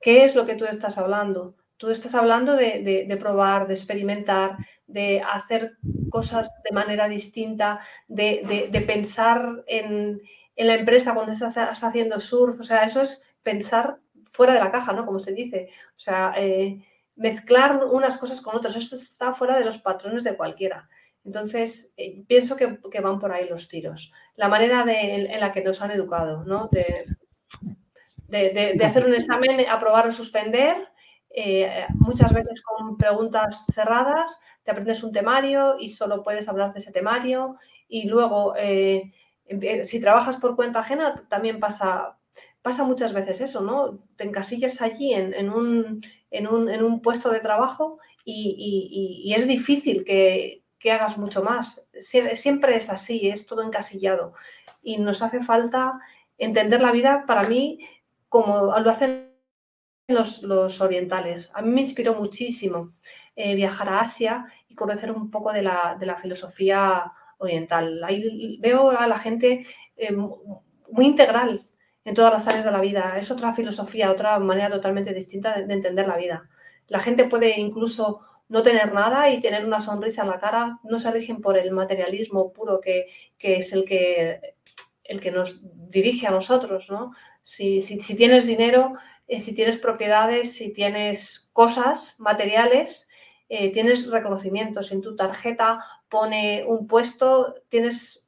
¿Qué 0.00 0.24
es 0.24 0.34
lo 0.34 0.46
que 0.46 0.54
tú 0.54 0.64
estás 0.64 0.96
hablando? 0.96 1.56
Tú 1.76 1.90
estás 1.90 2.14
hablando 2.14 2.56
de, 2.56 3.18
probar, 3.20 3.66
de 3.66 3.74
experimentar, 3.74 4.56
de 4.86 5.20
hacer 5.20 5.76
cosas 6.08 6.50
de 6.64 6.74
manera 6.74 7.06
distinta, 7.06 7.80
de, 8.06 8.82
pensar 8.86 9.62
en, 9.66 10.22
la 10.56 10.74
empresa 10.74 11.12
cuando 11.12 11.32
estás 11.32 11.84
haciendo 11.84 12.18
surf. 12.18 12.60
O 12.60 12.62
sea, 12.62 12.84
eso 12.84 13.02
es 13.02 13.22
pensar 13.42 13.98
fuera 14.32 14.54
de 14.54 14.60
la 14.60 14.70
caja, 14.70 14.94
¿no? 14.94 15.04
Como 15.04 15.18
se 15.18 15.34
dice. 15.34 15.68
O 15.90 15.98
sea, 15.98 16.32
eh, 16.38 16.82
mezclar 17.18 17.84
unas 17.84 18.16
cosas 18.16 18.40
con 18.40 18.56
otras. 18.56 18.76
Esto 18.76 18.96
está 18.96 19.32
fuera 19.34 19.58
de 19.58 19.64
los 19.64 19.78
patrones 19.78 20.24
de 20.24 20.36
cualquiera. 20.36 20.88
Entonces, 21.24 21.92
eh, 21.96 22.24
pienso 22.26 22.56
que, 22.56 23.00
van 23.00 23.18
por 23.18 23.32
ahí 23.32 23.46
los 23.48 23.68
tiros. 23.68 24.10
La 24.36 24.48
manera 24.48 24.84
en, 24.88 25.40
la 25.40 25.52
que 25.52 25.62
nos 25.62 25.82
han 25.82 25.90
educado, 25.90 26.44
¿no? 26.44 26.70
De, 26.72 27.06
de, 28.28 28.84
hacer 28.84 29.04
un 29.04 29.14
examen, 29.14 29.68
aprobar 29.68 30.06
o 30.06 30.12
suspender 30.12 30.88
eh, 31.30 31.86
muchas 31.94 32.32
veces 32.32 32.62
con 32.62 32.96
preguntas 32.96 33.64
cerradas, 33.72 34.40
te 34.62 34.70
aprendes 34.70 35.02
un 35.02 35.12
temario 35.12 35.76
y 35.78 35.90
solo 35.90 36.22
puedes 36.22 36.48
hablar 36.48 36.72
de 36.72 36.78
ese 36.78 36.92
temario 36.92 37.56
y 37.88 38.08
luego 38.08 38.54
eh, 38.56 39.12
si 39.84 40.00
trabajas 40.00 40.36
por 40.36 40.56
cuenta 40.56 40.80
ajena 40.80 41.14
también 41.28 41.58
pasa, 41.58 42.18
pasa 42.62 42.84
muchas 42.84 43.12
veces 43.12 43.40
eso, 43.40 43.60
¿no? 43.60 43.98
Te 44.16 44.24
encasillas 44.24 44.82
allí 44.82 45.14
en, 45.14 45.50
un, 45.50 46.02
en, 46.30 46.46
un, 46.46 47.00
puesto 47.00 47.30
de 47.30 47.40
trabajo 47.40 47.98
y, 48.24 49.32
es 49.34 49.46
difícil 49.46 50.04
que, 50.04 50.62
que, 50.78 50.92
hagas 50.92 51.18
mucho 51.18 51.42
más. 51.42 51.88
Siempre 52.00 52.76
es 52.76 52.90
así, 52.90 53.28
es 53.28 53.46
todo 53.46 53.62
encasillado 53.62 54.34
y 54.82 54.98
nos 54.98 55.22
hace 55.22 55.40
falta 55.40 55.98
entender 56.36 56.80
la 56.80 56.92
vida 56.92 57.24
para 57.26 57.48
mí 57.48 57.80
como 58.28 58.78
lo 58.78 58.90
hacen 58.90 59.32
los, 60.08 60.80
orientales. 60.80 61.50
A 61.52 61.62
mí 61.62 61.70
me 61.70 61.82
inspiró 61.82 62.14
muchísimo 62.14 62.94
eh, 63.36 63.54
viajar 63.54 63.88
a 63.88 64.00
Asia 64.00 64.46
y 64.68 64.74
conocer 64.74 65.12
un 65.12 65.30
poco 65.30 65.52
de 65.52 65.62
la, 65.62 66.16
filosofía 66.20 67.12
oriental. 67.38 68.02
Ahí 68.04 68.58
veo 68.60 68.90
a 68.90 69.06
la 69.06 69.18
gente 69.18 69.66
eh, 69.96 70.12
muy 70.12 71.06
integral 71.06 71.67
en 72.08 72.14
todas 72.14 72.32
las 72.32 72.48
áreas 72.48 72.64
de 72.64 72.70
la 72.70 72.80
vida. 72.80 73.16
Es 73.18 73.30
otra 73.30 73.52
filosofía, 73.52 74.10
otra 74.10 74.38
manera 74.38 74.70
totalmente 74.70 75.12
distinta 75.12 75.60
de, 75.60 75.72
entender 75.72 76.08
la 76.08 76.16
vida. 76.16 76.48
La 76.86 77.00
gente 77.00 77.24
puede 77.24 77.60
incluso 77.60 78.20
no 78.48 78.62
tener 78.62 78.94
nada 78.94 79.28
y 79.30 79.40
tener 79.40 79.66
una 79.66 79.78
sonrisa 79.78 80.22
en 80.22 80.30
la 80.30 80.38
cara, 80.38 80.78
no 80.84 80.98
se 80.98 81.10
rigen 81.10 81.42
por 81.42 81.58
el 81.58 81.70
materialismo 81.70 82.50
puro 82.50 82.80
que, 82.80 83.08
es 83.38 83.74
el 83.74 83.84
que, 83.84 84.40
el 85.04 85.20
que 85.20 85.30
nos 85.30 85.60
dirige 85.90 86.26
a 86.26 86.30
nosotros, 86.30 86.88
¿no? 86.88 87.12
Si, 87.44 87.80
tienes 88.16 88.46
dinero, 88.46 88.94
eh, 89.26 89.42
si 89.42 89.54
tienes 89.54 89.76
propiedades, 89.76 90.54
si 90.54 90.72
tienes 90.72 91.50
cosas 91.52 92.18
materiales, 92.18 93.10
eh, 93.50 93.70
tienes 93.70 94.10
reconocimientos. 94.10 94.92
En 94.92 95.02
tu 95.02 95.14
tarjeta 95.14 95.80
pone 96.08 96.64
un 96.66 96.86
puesto, 96.86 97.54
tienes, 97.68 98.26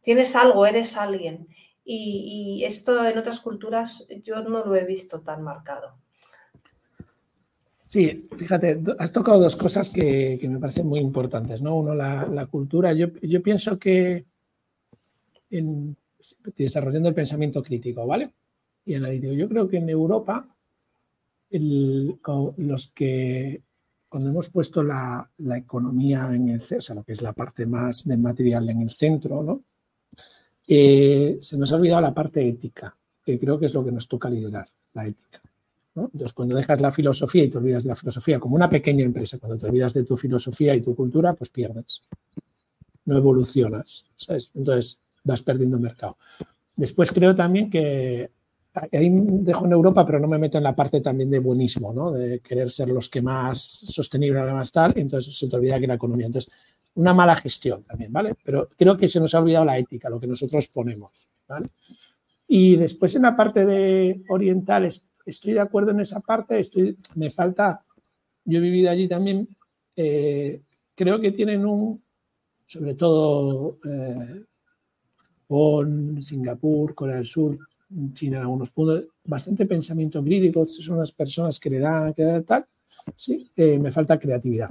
tienes 0.00 0.34
algo, 0.36 0.64
eres 0.64 0.96
alguien. 0.96 1.46
Y 1.92 2.64
esto 2.64 3.04
en 3.06 3.18
otras 3.18 3.40
culturas 3.40 4.06
yo 4.22 4.42
no 4.42 4.64
lo 4.64 4.76
he 4.76 4.84
visto 4.84 5.20
tan 5.20 5.42
marcado. 5.42 6.00
Sí, 7.90 8.28
fíjate, 8.36 8.80
has 9.00 9.10
tocado 9.10 9.40
dos 9.40 9.56
cosas 9.56 9.90
que, 9.90 10.38
me 10.48 10.60
parecen 10.60 10.86
muy 10.86 11.00
importantes, 11.00 11.60
¿no? 11.60 11.74
Uno, 11.74 11.92
la, 11.92 12.46
cultura. 12.48 12.92
Yo, 12.92 13.42
pienso 13.42 13.80
que 13.80 14.26
en, 15.50 15.96
desarrollando 16.54 17.08
el 17.08 17.16
pensamiento 17.16 17.60
crítico, 17.64 18.06
¿vale? 18.06 18.32
Y 18.84 18.94
analítico. 18.94 19.32
Yo 19.32 19.48
creo 19.48 19.68
que 19.68 19.78
en 19.78 19.88
Europa, 19.88 20.46
los 21.50 22.92
que 22.94 23.60
cuando 24.08 24.30
hemos 24.30 24.48
puesto 24.50 24.84
la, 24.84 25.28
economía 25.56 26.30
en 26.32 26.48
el 26.48 26.60
o 26.60 26.80
sea, 26.80 26.94
lo 26.94 27.02
que 27.02 27.14
es 27.14 27.22
la 27.22 27.32
parte 27.32 27.66
más 27.66 28.04
de 28.04 28.16
material 28.16 28.70
en 28.70 28.82
el 28.82 28.90
centro, 28.90 29.42
¿no? 29.42 29.64
Eh, 30.72 31.38
se 31.40 31.58
nos 31.58 31.72
ha 31.72 31.74
olvidado 31.74 32.00
la 32.00 32.14
parte 32.14 32.46
ética, 32.46 32.96
que 33.24 33.36
creo 33.36 33.58
que 33.58 33.66
es 33.66 33.74
lo 33.74 33.84
que 33.84 33.90
nos 33.90 34.06
toca 34.06 34.30
liderar, 34.30 34.68
la 34.92 35.04
ética. 35.04 35.42
Entonces, 35.96 36.32
cuando 36.32 36.54
dejas 36.54 36.80
la 36.80 36.92
filosofía 36.92 37.42
y 37.42 37.50
te 37.50 37.58
olvidas 37.58 37.82
de 37.82 37.88
la 37.88 37.96
filosofía 37.96 38.38
como 38.38 38.54
una 38.54 38.70
pequeña 38.70 39.04
empresa, 39.04 39.40
cuando 39.40 39.58
te 39.58 39.66
olvidas 39.66 39.92
de 39.94 40.04
tu 40.04 40.16
filosofía 40.16 40.76
y 40.76 40.80
tu 40.80 40.94
cultura, 40.94 41.34
pues 41.34 41.50
pierdes. 41.50 42.02
No 43.04 43.16
evolucionas, 43.16 44.04
¿sabes? 44.14 44.52
Entonces 44.54 45.00
vas 45.24 45.42
perdiendo 45.42 45.76
mercado. 45.80 46.16
Después 46.76 47.10
creo 47.10 47.34
también 47.34 47.68
que 47.68 48.30
ahí 48.92 49.10
dejo 49.10 49.66
en 49.66 49.72
Europa, 49.72 50.06
pero 50.06 50.20
no 50.20 50.28
me 50.28 50.38
meto 50.38 50.58
en 50.58 50.64
la 50.64 50.76
parte 50.76 51.00
también 51.00 51.30
de 51.30 51.40
buenismo, 51.40 51.92
¿no? 51.92 52.12
De 52.12 52.38
querer 52.38 52.70
ser 52.70 52.90
los 52.90 53.08
que 53.08 53.20
más 53.20 53.58
sostenible, 53.58 54.40
más 54.52 54.70
tal, 54.70 54.92
entonces 54.96 55.36
se 55.36 55.48
te 55.48 55.56
olvida 55.56 55.80
que 55.80 55.88
la 55.88 55.94
economía. 55.94 56.26
Entonces, 56.26 56.52
una 56.94 57.14
mala 57.14 57.36
gestión 57.36 57.84
también, 57.84 58.12
¿vale? 58.12 58.34
Pero 58.42 58.68
creo 58.76 58.96
que 58.96 59.08
se 59.08 59.20
nos 59.20 59.34
ha 59.34 59.40
olvidado 59.40 59.64
la 59.64 59.78
ética, 59.78 60.10
lo 60.10 60.20
que 60.20 60.26
nosotros 60.26 60.68
ponemos, 60.68 61.28
¿vale? 61.48 61.68
Y 62.48 62.76
después 62.76 63.14
en 63.14 63.22
la 63.22 63.36
parte 63.36 63.64
de 63.64 64.24
orientales, 64.28 65.06
estoy 65.24 65.52
de 65.52 65.60
acuerdo 65.60 65.92
en 65.92 66.00
esa 66.00 66.20
parte, 66.20 66.58
estoy, 66.58 66.96
me 67.14 67.30
falta, 67.30 67.84
yo 68.44 68.58
he 68.58 68.62
vivido 68.62 68.90
allí 68.90 69.08
también, 69.08 69.48
eh, 69.94 70.60
creo 70.94 71.20
que 71.20 71.32
tienen 71.32 71.64
un, 71.64 72.02
sobre 72.66 72.94
todo 72.94 73.78
eh, 73.84 74.44
Singapur, 76.20 76.94
Corea 76.94 77.16
del 77.16 77.26
Sur, 77.26 77.58
China 78.12 78.38
en 78.38 78.42
algunos 78.42 78.70
puntos, 78.70 79.04
bastante 79.24 79.66
pensamiento 79.66 80.22
crítico, 80.22 80.66
son 80.66 80.96
unas 80.96 81.12
personas 81.12 81.58
que 81.58 81.70
le 81.70 81.78
dan, 81.80 82.14
que 82.14 82.44
tal, 82.46 82.66
sí, 83.16 83.50
eh, 83.56 83.78
me 83.78 83.90
falta 83.90 84.18
creatividad. 84.18 84.70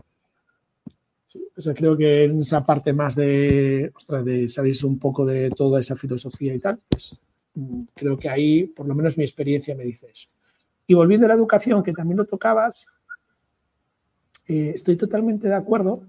Sí, 1.29 1.45
creo 1.75 1.95
que 1.95 2.23
en 2.23 2.39
esa 2.39 2.65
parte 2.65 2.91
más 2.91 3.15
de, 3.15 3.91
ostras, 3.95 4.83
un 4.83 4.97
poco 4.97 5.27
de 5.27 5.51
toda 5.51 5.79
esa 5.79 5.95
filosofía 5.95 6.55
y 6.55 6.59
tal, 6.59 6.79
pues 6.89 7.21
mm, 7.53 7.81
creo 7.93 8.17
que 8.17 8.27
ahí, 8.27 8.63
por 8.63 8.87
lo 8.87 8.95
menos 8.95 9.15
mi 9.15 9.23
experiencia 9.25 9.75
me 9.75 9.83
dice 9.83 10.07
eso. 10.11 10.29
Y 10.87 10.95
volviendo 10.95 11.27
a 11.27 11.29
la 11.29 11.35
educación, 11.35 11.83
que 11.83 11.93
también 11.93 12.17
lo 12.17 12.25
tocabas, 12.25 12.87
eh, 14.47 14.71
estoy 14.73 14.95
totalmente 14.95 15.47
de 15.47 15.53
acuerdo. 15.53 16.01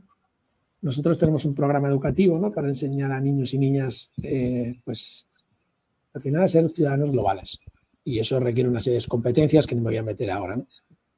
Nosotros 0.81 1.19
tenemos 1.19 1.45
un 1.45 1.55
programa 1.55 1.89
educativo 1.89 2.39
¿no? 2.39 2.51
para 2.51 2.69
enseñar 2.69 3.13
a 3.13 3.21
niños 3.21 3.53
y 3.53 3.59
niñas, 3.59 4.13
eh, 4.23 4.81
pues, 4.85 5.27
al 6.15 6.23
final 6.23 6.45
a 6.45 6.49
ser 6.49 6.67
ciudadanos 6.71 7.11
globales. 7.11 7.59
Y 8.05 8.21
eso 8.21 8.41
requiere 8.41 8.71
una 8.71 8.81
serie 8.81 8.99
de 8.99 9.07
competencias 9.07 9.67
que 9.67 9.75
no 9.75 9.83
me 9.83 9.91
voy 9.91 9.99
a 9.99 10.03
meter 10.03 10.31
ahora. 10.31 10.57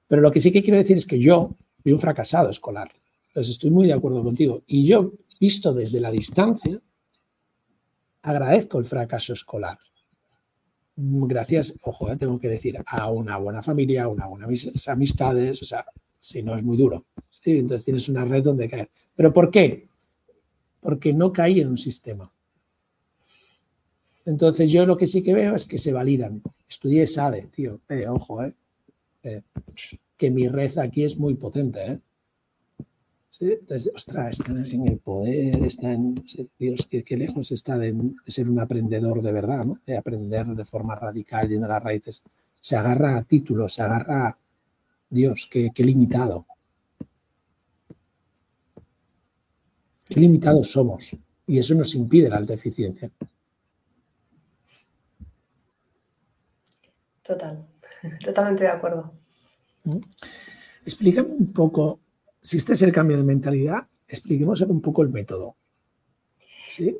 Pero 0.08 0.22
lo 0.22 0.32
que 0.32 0.40
sí 0.40 0.50
que 0.50 0.64
quiero 0.64 0.78
decir 0.78 0.96
es 0.96 1.06
que 1.06 1.20
yo 1.20 1.54
soy 1.84 1.92
un 1.92 2.00
fracasado 2.00 2.50
escolar. 2.50 2.90
Entonces 3.32 3.52
estoy 3.52 3.70
muy 3.70 3.86
de 3.86 3.94
acuerdo 3.94 4.22
contigo. 4.22 4.62
Y 4.66 4.86
yo, 4.86 5.12
visto 5.40 5.72
desde 5.72 6.00
la 6.00 6.10
distancia, 6.10 6.78
agradezco 8.22 8.78
el 8.78 8.84
fracaso 8.84 9.32
escolar 9.32 9.78
gracias, 10.96 11.74
ojo, 11.82 12.10
eh, 12.10 12.16
tengo 12.16 12.38
que 12.38 12.48
decir, 12.48 12.78
a 12.86 13.10
una 13.10 13.36
buena 13.38 13.62
familia, 13.62 14.04
a 14.04 14.08
una 14.08 14.26
buenas 14.26 14.88
amistades, 14.88 15.62
o 15.62 15.64
sea, 15.64 15.84
si 16.18 16.42
no 16.42 16.54
es 16.54 16.62
muy 16.62 16.76
duro. 16.76 17.06
Entonces 17.44 17.84
tienes 17.84 18.08
una 18.08 18.24
red 18.24 18.42
donde 18.42 18.68
caer. 18.68 18.90
¿Pero 19.16 19.32
por 19.32 19.50
qué? 19.50 19.88
Porque 20.80 21.12
no 21.12 21.32
caí 21.32 21.60
en 21.60 21.68
un 21.68 21.78
sistema. 21.78 22.30
Entonces 24.24 24.70
yo 24.70 24.86
lo 24.86 24.96
que 24.96 25.06
sí 25.06 25.22
que 25.22 25.34
veo 25.34 25.54
es 25.54 25.66
que 25.66 25.78
se 25.78 25.92
validan. 25.92 26.42
Estudié 26.68 27.06
SADE, 27.06 27.48
tío, 27.50 27.80
eh, 27.88 28.06
ojo, 28.06 28.44
eh, 28.44 28.54
eh, 29.24 29.42
que 30.16 30.30
mi 30.30 30.46
red 30.48 30.78
aquí 30.78 31.02
es 31.02 31.18
muy 31.18 31.34
potente, 31.34 31.84
¿eh? 31.84 32.00
Entonces, 33.40 33.90
ostras, 33.94 34.38
está 34.38 34.52
en 34.52 34.88
el 34.88 34.98
poder, 34.98 35.64
está 35.64 35.92
en. 35.92 36.22
Dios, 36.58 36.86
qué, 36.90 37.16
lejos 37.16 37.50
está 37.50 37.78
de, 37.78 37.94
ser 38.26 38.50
un 38.50 38.60
aprendedor 38.60 39.22
de 39.22 39.32
verdad, 39.32 39.64
¿no? 39.64 39.80
De 39.86 39.96
aprender 39.96 40.46
de 40.46 40.64
forma 40.64 40.94
radical, 40.94 41.48
yendo 41.48 41.66
a 41.66 41.70
las 41.70 41.82
raíces. 41.82 42.22
Se 42.54 42.76
agarra 42.76 43.16
a 43.16 43.22
títulos, 43.24 43.74
se 43.74 43.82
agarra 43.82 44.28
a. 44.28 44.38
Dios, 45.08 45.48
qué, 45.50 45.72
limitado. 45.78 46.46
Qué 50.08 50.20
limitados 50.20 50.70
somos. 50.70 51.16
Y 51.46 51.58
eso 51.58 51.74
nos 51.74 51.94
impide 51.94 52.28
la 52.28 52.36
alta 52.36 52.52
eficiencia. 52.52 53.10
Total, 57.22 57.66
totalmente 58.24 58.64
de 58.64 58.70
acuerdo. 58.70 59.12
¿Mm? 59.84 60.00
Explícame 60.84 61.30
un 61.30 61.52
poco 61.52 62.01
si 62.42 62.56
este 62.56 62.72
es 62.72 62.82
el 62.82 62.92
cambio 62.92 63.16
de 63.16 63.22
mentalidad, 63.22 63.86
expliquemos 64.08 64.60
un 64.62 64.80
poco 64.80 65.02
el 65.02 65.10
método. 65.10 65.56
¿Sí? 66.68 66.96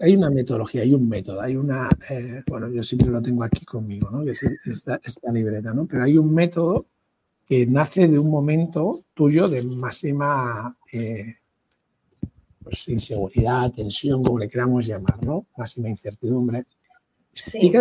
hay 0.00 0.16
una 0.16 0.28
metodología, 0.28 0.82
hay 0.82 0.92
un 0.92 1.08
método, 1.08 1.40
hay 1.40 1.56
una, 1.56 1.88
eh, 2.10 2.42
bueno, 2.46 2.68
yo 2.68 2.82
siempre 2.82 3.10
lo 3.10 3.22
tengo 3.22 3.42
aquí 3.42 3.64
conmigo, 3.64 4.10
¿no? 4.10 4.22
que 4.22 4.32
es 4.32 4.44
esta, 4.66 5.32
libreta, 5.32 5.72
¿no? 5.72 5.86
pero 5.86 6.04
hay 6.04 6.18
un 6.18 6.32
método 6.34 6.86
que 7.46 7.64
nace 7.64 8.06
de 8.06 8.18
un 8.18 8.28
momento 8.28 9.04
tuyo 9.14 9.48
de 9.48 9.62
máxima 9.62 10.76
eh, 10.92 11.36
pues, 12.62 12.86
inseguridad, 12.88 13.72
tensión, 13.72 14.22
como 14.22 14.38
le 14.38 14.48
queramos 14.48 14.86
llamar, 14.86 15.22
¿no? 15.24 15.46
máxima 15.56 15.88
incertidumbre. 15.88 16.64
Explica, 17.32 17.80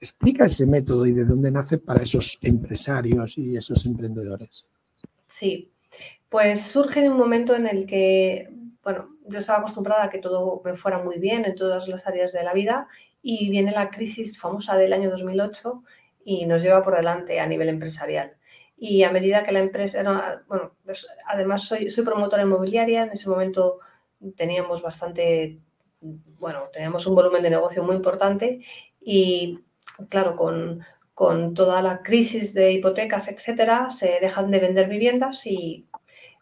explica 0.00 0.44
ese 0.44 0.64
método 0.64 1.06
y 1.06 1.12
de 1.12 1.24
dónde 1.24 1.50
nace 1.50 1.78
para 1.78 2.04
esos 2.04 2.38
empresarios 2.40 3.36
y 3.36 3.56
esos 3.56 3.84
emprendedores. 3.84 4.64
Sí, 5.26 5.72
pues 6.28 6.62
surge 6.62 7.00
en 7.00 7.12
un 7.12 7.18
momento 7.18 7.54
en 7.54 7.66
el 7.66 7.86
que, 7.86 8.48
bueno, 8.82 9.16
yo 9.26 9.38
estaba 9.38 9.60
acostumbrada 9.60 10.04
a 10.04 10.10
que 10.10 10.18
todo 10.18 10.60
me 10.64 10.74
fuera 10.74 10.98
muy 10.98 11.18
bien 11.18 11.44
en 11.44 11.54
todas 11.54 11.88
las 11.88 12.06
áreas 12.06 12.32
de 12.32 12.42
la 12.42 12.52
vida 12.52 12.88
y 13.22 13.50
viene 13.50 13.72
la 13.72 13.90
crisis 13.90 14.38
famosa 14.38 14.76
del 14.76 14.92
año 14.92 15.10
2008 15.10 15.82
y 16.24 16.46
nos 16.46 16.62
lleva 16.62 16.82
por 16.82 16.96
delante 16.96 17.40
a 17.40 17.46
nivel 17.46 17.68
empresarial. 17.68 18.36
Y 18.76 19.02
a 19.02 19.10
medida 19.10 19.42
que 19.42 19.52
la 19.52 19.58
empresa, 19.58 20.42
bueno, 20.46 20.76
pues 20.84 21.08
además 21.26 21.62
soy, 21.62 21.90
soy 21.90 22.04
promotora 22.04 22.42
inmobiliaria, 22.42 23.04
en 23.04 23.10
ese 23.10 23.28
momento 23.28 23.78
teníamos 24.36 24.82
bastante, 24.82 25.58
bueno, 26.00 26.68
teníamos 26.72 27.06
un 27.06 27.14
volumen 27.14 27.42
de 27.42 27.50
negocio 27.50 27.82
muy 27.82 27.96
importante 27.96 28.60
y 29.00 29.60
claro, 30.08 30.36
con, 30.36 30.84
con 31.12 31.54
toda 31.54 31.82
la 31.82 32.02
crisis 32.02 32.54
de 32.54 32.72
hipotecas, 32.72 33.28
etcétera, 33.28 33.90
se 33.90 34.18
dejan 34.20 34.50
de 34.50 34.60
vender 34.60 34.88
viviendas 34.88 35.44
y 35.46 35.88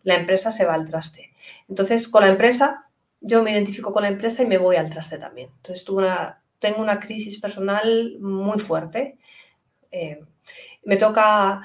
la 0.07 0.15
empresa 0.15 0.53
se 0.53 0.65
va 0.65 0.75
al 0.75 0.89
traste. 0.89 1.33
Entonces, 1.69 2.07
con 2.07 2.23
la 2.23 2.29
empresa, 2.29 2.89
yo 3.21 3.43
me 3.43 3.51
identifico 3.51 3.93
con 3.93 4.05
la 4.05 4.09
empresa 4.09 4.45
y 4.45 4.47
me 4.47 4.57
voy 4.57 4.77
al 4.77 4.89
traste 4.89 5.19
también. 5.19 5.51
Entonces, 5.57 5.89
una, 5.89 6.41
tengo 6.61 6.81
una 6.81 7.01
crisis 7.01 7.41
personal 7.41 8.17
muy 8.21 8.61
fuerte. 8.61 9.19
Eh, 9.91 10.25
me 10.85 10.97
toca 10.97 11.61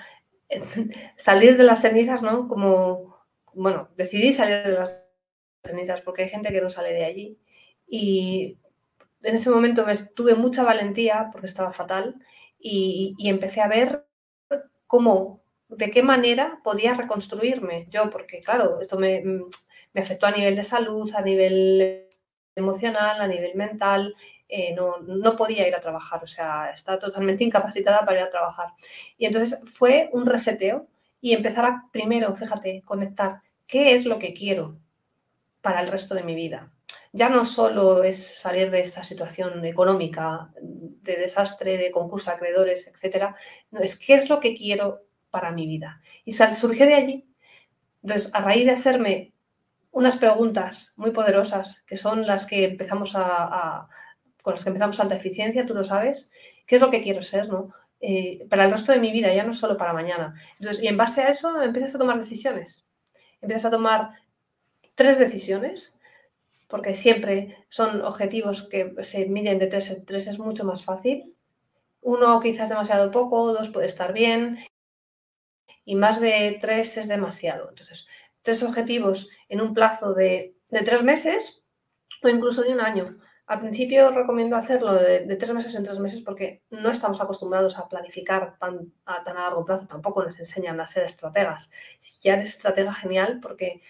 salir 1.17 1.55
de 1.55 1.63
las 1.63 1.81
cenizas, 1.81 2.23
¿no? 2.23 2.47
Como, 2.47 3.15
bueno, 3.53 3.89
decidí 3.95 4.33
salir 4.33 4.63
de 4.63 4.71
las 4.71 5.05
cenizas 5.63 6.01
porque 6.01 6.23
hay 6.23 6.29
gente 6.29 6.51
que 6.51 6.61
no 6.61 6.71
sale 6.71 6.93
de 6.93 7.05
allí. 7.05 7.37
Y 7.87 8.57
en 9.21 9.35
ese 9.35 9.51
momento 9.51 9.85
me 9.85 9.95
tuve 9.95 10.33
mucha 10.33 10.63
valentía 10.63 11.29
porque 11.31 11.45
estaba 11.45 11.71
fatal 11.71 12.15
y 12.57 13.15
empecé 13.29 13.61
a 13.61 13.67
ver 13.67 14.07
cómo 14.87 15.40
de 15.71 15.89
qué 15.89 16.03
manera 16.03 16.59
podía 16.63 16.93
reconstruirme 16.93 17.87
yo, 17.89 18.09
porque 18.09 18.41
claro, 18.41 18.81
esto 18.81 18.97
me, 18.99 19.23
afectó 19.95 20.25
a 20.25 20.31
nivel 20.31 20.55
de 20.55 20.63
salud, 20.63 21.09
a 21.15 21.21
nivel 21.21 22.07
emocional, 22.55 23.21
a 23.21 23.27
nivel 23.27 23.55
mental, 23.55 24.15
eh, 24.47 24.75
no, 24.75 25.35
podía 25.37 25.67
ir 25.67 25.73
a 25.73 25.79
trabajar, 25.79 26.23
o 26.23 26.27
sea, 26.27 26.71
estaba 26.71 26.99
totalmente 26.99 27.45
incapacitada 27.45 28.05
para 28.05 28.19
ir 28.19 28.25
a 28.25 28.29
trabajar. 28.29 28.67
Y 29.17 29.25
entonces 29.25 29.61
fue 29.65 30.09
un 30.11 30.25
reseteo 30.25 30.87
y 31.21 31.33
empezar 31.33 31.65
a 31.65 31.85
primero, 31.91 32.35
fíjate, 32.35 32.81
conectar 32.83 33.41
qué 33.65 33.93
es 33.93 34.05
lo 34.05 34.19
que 34.19 34.33
quiero 34.33 34.77
para 35.61 35.81
el 35.81 35.87
resto 35.87 36.15
de 36.15 36.23
mi 36.23 36.35
vida. 36.35 36.71
Ya 37.13 37.29
no 37.29 37.45
solo 37.45 38.03
es 38.03 38.39
salir 38.39 38.71
de 38.71 38.81
esta 38.81 39.03
situación 39.03 39.63
económica, 39.63 40.49
de 40.61 41.15
desastre, 41.15 41.77
de 41.77 41.91
concurso 41.91 42.31
acreedores, 42.31 42.87
etcétera, 42.87 43.35
no, 43.71 43.79
es 43.79 43.97
qué 43.97 44.15
es 44.15 44.29
lo 44.29 44.39
que 44.39 44.55
quiero 44.55 45.05
para 45.31 45.51
mi 45.51 45.65
vida. 45.65 46.01
Y 46.25 46.33
surge 46.33 46.85
de 46.85 46.93
allí. 46.93 47.27
Entonces, 48.03 48.29
a 48.33 48.41
raíz 48.41 48.65
de 48.65 48.71
hacerme 48.71 49.33
unas 49.91 50.17
preguntas 50.17 50.93
muy 50.95 51.11
poderosas, 51.11 51.83
que 51.83 51.97
son 51.97 52.25
las 52.25 52.45
que 52.45 52.65
empezamos 52.65 53.13
a, 53.15 53.87
con 54.41 54.53
las 54.53 54.63
que 54.63 54.69
empezamos 54.69 54.99
alta 54.99 55.15
eficiencia, 55.15 55.65
tú 55.65 55.73
lo 55.73 55.83
sabes, 55.83 56.29
qué 56.65 56.75
es 56.75 56.81
lo 56.81 56.89
que 56.89 57.01
quiero 57.01 57.21
ser, 57.21 57.49
¿no? 57.49 57.73
Eh, 57.99 58.47
para 58.49 58.65
el 58.65 58.71
resto 58.71 58.91
de 58.91 58.99
mi 58.99 59.11
vida, 59.11 59.33
ya 59.33 59.43
no 59.43 59.53
solo 59.53 59.77
para 59.77 59.93
mañana. 59.93 60.33
Entonces, 60.59 60.81
y 60.81 60.87
en 60.87 60.97
base 60.97 61.21
a 61.21 61.29
eso 61.29 61.61
empiezas 61.61 61.95
a 61.95 61.99
tomar 61.99 62.17
decisiones. 62.17 62.85
Empiezas 63.41 63.65
a 63.65 63.71
tomar 63.71 64.11
tres 64.95 65.19
decisiones, 65.19 65.97
porque 66.67 66.95
siempre 66.95 67.57
son 67.69 68.01
objetivos 68.01 68.63
que 68.63 68.95
se 69.03 69.25
miden 69.25 69.59
de 69.59 69.67
tres 69.67 69.91
en 69.91 70.05
tres, 70.05 70.27
es 70.27 70.39
mucho 70.39 70.63
más 70.63 70.83
fácil. 70.83 71.35
Uno 72.01 72.39
quizás 72.39 72.69
demasiado 72.69 73.11
poco, 73.11 73.53
dos 73.53 73.69
puede 73.69 73.87
estar 73.87 74.13
bien, 74.13 74.59
y 75.85 75.95
más 75.95 76.19
de 76.19 76.57
tres 76.61 76.97
es 76.97 77.07
demasiado. 77.07 77.69
Entonces, 77.69 78.07
tres 78.41 78.63
objetivos 78.63 79.29
en 79.49 79.61
un 79.61 79.73
plazo 79.73 80.13
de, 80.13 80.55
de 80.69 80.83
tres 80.83 81.03
meses 81.03 81.63
o 82.23 82.29
incluso 82.29 82.61
de 82.63 82.73
un 82.73 82.81
año 82.81 83.19
al 83.51 83.59
principio 83.59 84.11
recomiendo 84.11 84.55
hacerlo 84.55 84.93
de, 84.93 85.35
tres 85.35 85.51
meses 85.51 85.75
en 85.75 85.83
tres 85.83 85.99
meses 85.99 86.21
porque 86.21 86.61
no 86.69 86.89
estamos 86.89 87.19
acostumbrados 87.19 87.77
a 87.77 87.89
planificar 87.89 88.57
tan 88.57 88.93
a, 89.05 89.25
tan 89.25 89.35
largo 89.35 89.65
plazo, 89.65 89.85
tampoco 89.87 90.23
nos 90.23 90.39
enseñan 90.39 90.79
a 90.79 90.87
ser 90.87 91.03
estrategas. 91.03 91.69
Si 91.99 92.21
ya 92.21 92.35
eres 92.35 92.47
estratega, 92.47 92.93
genial, 92.93 93.39
porque 93.41 93.81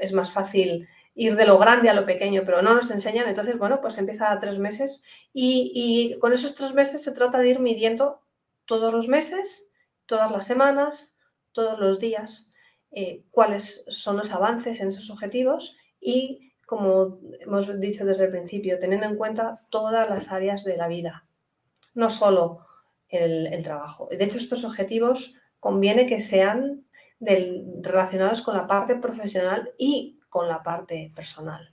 es 0.00 0.12
más 0.12 0.32
fácil 0.32 0.86
ir 1.16 1.34
de 1.34 1.46
lo 1.46 1.58
grande 1.58 1.88
a 1.88 1.94
lo 1.94 2.06
pequeño, 2.06 2.42
pero 2.46 2.62
no 2.62 2.74
nos 2.74 2.92
enseñan, 2.92 3.28
entonces, 3.28 3.58
bueno, 3.58 3.80
pues 3.80 3.98
empieza 3.98 4.30
a 4.30 4.38
tres 4.38 4.60
meses 4.60 5.02
y, 5.32 6.16
con 6.20 6.32
esos 6.32 6.54
tres 6.54 6.72
meses 6.72 7.02
se 7.02 7.10
trata 7.10 7.38
de 7.38 7.48
ir 7.48 7.58
midiendo 7.58 8.22
todos 8.66 8.94
los 8.94 9.08
meses, 9.08 9.68
todas 10.06 10.30
las 10.30 10.46
semanas, 10.46 11.11
todos 11.52 11.78
los 11.78 11.98
días, 11.98 12.50
eh, 12.90 13.24
cuáles 13.30 13.84
son 13.88 14.16
los 14.16 14.32
avances 14.32 14.80
en 14.80 14.88
esos 14.88 15.10
objetivos 15.10 15.76
y 16.00 16.52
como 16.66 17.18
hemos 17.40 17.80
dicho 17.80 18.04
desde 18.04 18.24
el 18.24 18.30
principio, 18.30 18.78
teniendo 18.78 19.06
en 19.06 19.16
cuenta 19.16 19.56
todas 19.70 20.08
las 20.08 20.32
áreas 20.32 20.64
de 20.64 20.76
la 20.76 20.88
vida, 20.88 21.26
no 21.94 22.08
solo 22.08 22.66
el, 23.08 23.62
trabajo. 23.62 24.08
De 24.10 24.24
hecho, 24.24 24.38
estos 24.38 24.64
objetivos 24.64 25.34
conviene 25.60 26.06
que 26.06 26.20
sean 26.20 26.86
relacionados 27.20 28.42
con 28.42 28.56
la 28.56 28.66
parte 28.66 28.96
profesional 28.96 29.70
y 29.78 30.18
con 30.28 30.48
la 30.48 30.62
parte 30.62 31.12
personal. 31.14 31.72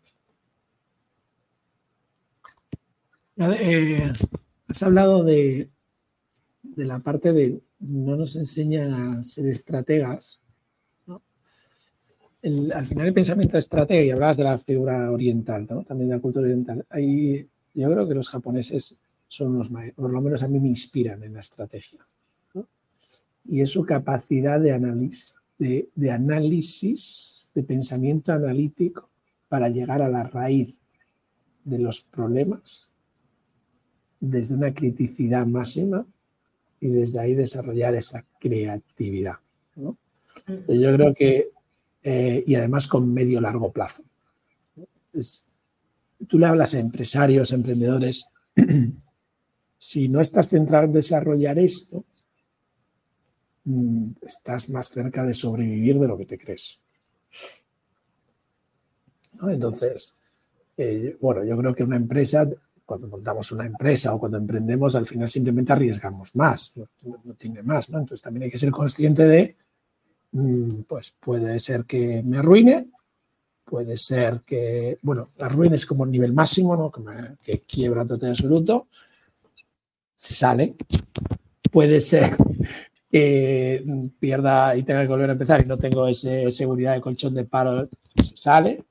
Eh, 3.37 4.11
has 4.67 4.83
hablado 4.83 5.23
de, 5.23 5.69
de 6.61 6.85
la 6.85 6.99
parte 6.99 7.31
de 7.31 7.61
no 7.79 8.15
nos 8.15 8.35
enseñan 8.35 8.93
a 8.93 9.23
ser 9.23 9.45
estrategas 9.47 10.41
al 12.41 12.85
final 12.85 13.07
el 13.07 13.13
pensamiento 13.13 13.57
estratégico, 13.57 14.05
y 14.05 14.11
hablabas 14.11 14.37
de 14.37 14.43
la 14.43 14.57
figura 14.57 15.11
oriental, 15.11 15.67
también 15.67 16.09
de 16.09 16.15
la 16.15 16.21
cultura 16.21 16.45
oriental, 16.45 16.85
ahí 16.89 17.47
yo 17.73 17.91
creo 17.91 18.07
que 18.07 18.15
los 18.15 18.29
japoneses 18.29 18.97
son 19.27 19.57
los 19.57 19.69
por 19.95 20.13
lo 20.13 20.21
menos 20.21 20.41
a 20.43 20.47
mí 20.47 20.59
me 20.59 20.69
inspiran 20.69 21.23
en 21.23 21.33
la 21.33 21.41
estrategia. 21.41 22.05
Y 23.45 23.61
es 23.61 23.71
su 23.71 23.83
capacidad 23.83 24.59
de 24.59 24.71
análisis, 24.71 25.35
de 25.57 26.11
análisis, 26.11 27.51
de 27.53 27.63
pensamiento 27.63 28.31
analítico 28.31 29.09
para 29.47 29.69
llegar 29.69 30.01
a 30.01 30.09
la 30.09 30.23
raíz 30.23 30.77
de 31.63 31.79
los 31.79 32.01
problemas 32.01 32.87
desde 34.19 34.55
una 34.55 34.73
criticidad 34.73 35.45
máxima 35.45 36.05
y 36.79 36.87
desde 36.87 37.19
ahí 37.19 37.33
desarrollar 37.33 37.95
esa 37.95 38.25
creatividad. 38.39 39.35
¿no? 39.75 39.97
Yo 40.67 40.93
creo 40.93 41.13
que 41.13 41.51
eh, 42.03 42.43
y 42.47 42.55
además 42.55 42.87
con 42.87 43.13
medio 43.13 43.41
largo 43.41 43.71
plazo. 43.71 44.03
tú 46.27 46.39
le 46.39 46.45
hablas 46.45 46.73
a 46.73 46.79
empresarios, 46.79 47.51
emprendedores, 47.51 48.25
si 49.77 50.07
no 50.07 50.21
estás 50.21 50.49
centrado 50.49 50.85
en 50.85 50.93
desarrollar 50.93 51.59
esto, 51.59 52.05
mm, 53.65 54.11
estás 54.21 54.69
más 54.69 54.89
cerca 54.89 55.25
de 55.25 55.33
sobrevivir 55.33 55.99
de 55.99 56.07
lo 56.07 56.17
que 56.17 56.25
te 56.25 56.37
crees. 56.37 56.79
Entonces, 59.41 60.19
eh, 60.77 61.17
bueno, 61.19 61.43
yo 61.43 61.57
creo 61.57 61.75
que 61.75 61.83
una 61.83 61.95
empresa, 61.95 62.49
cuando 62.89 63.07
montamos 63.07 63.51
una 63.51 63.65
empresa 63.65 64.13
o 64.13 64.19
cuando 64.19 64.37
emprendemos, 64.37 64.95
al 64.95 65.05
final 65.05 65.29
simplemente 65.29 65.71
arriesgamos 65.71 66.35
más, 66.35 66.73
no, 66.75 66.87
no 67.23 67.33
tiene 67.35 67.61
más, 67.61 67.89
¿no? 67.89 67.99
Entonces 67.99 68.21
también 68.21 68.43
hay 68.43 68.49
que 68.49 68.57
ser 68.57 68.71
consciente 68.71 69.27
de 69.27 69.55
Mm, 70.31 70.83
pues 70.87 71.15
puede 71.19 71.59
ser 71.59 71.85
que 71.85 72.21
me 72.23 72.37
arruine, 72.37 72.89
puede 73.65 73.97
ser 73.97 74.41
que, 74.45 74.97
bueno, 75.01 75.31
la 75.37 75.49
ruina 75.49 75.75
es 75.75 75.85
como 75.85 76.05
el 76.05 76.11
nivel 76.11 76.33
máximo, 76.33 76.75
¿no? 76.75 76.91
Que, 77.43 77.61
quiebra 77.61 78.05
todo 78.05 78.27
absoluto, 78.27 78.87
se 80.15 80.35
sale. 80.35 80.75
Puede 81.71 82.01
ser 82.01 82.35
que 83.11 83.83
pierda 84.19 84.75
y 84.75 84.83
tenga 84.83 85.01
que 85.01 85.07
volver 85.07 85.29
a 85.29 85.33
empezar 85.33 85.61
y 85.61 85.65
no 85.65 85.77
tengo 85.77 86.07
esa 86.07 86.49
seguridad 86.51 86.93
de 86.93 87.01
colchón 87.01 87.33
de 87.33 87.45
paro, 87.45 87.89
se 88.21 88.37
sale, 88.37 88.83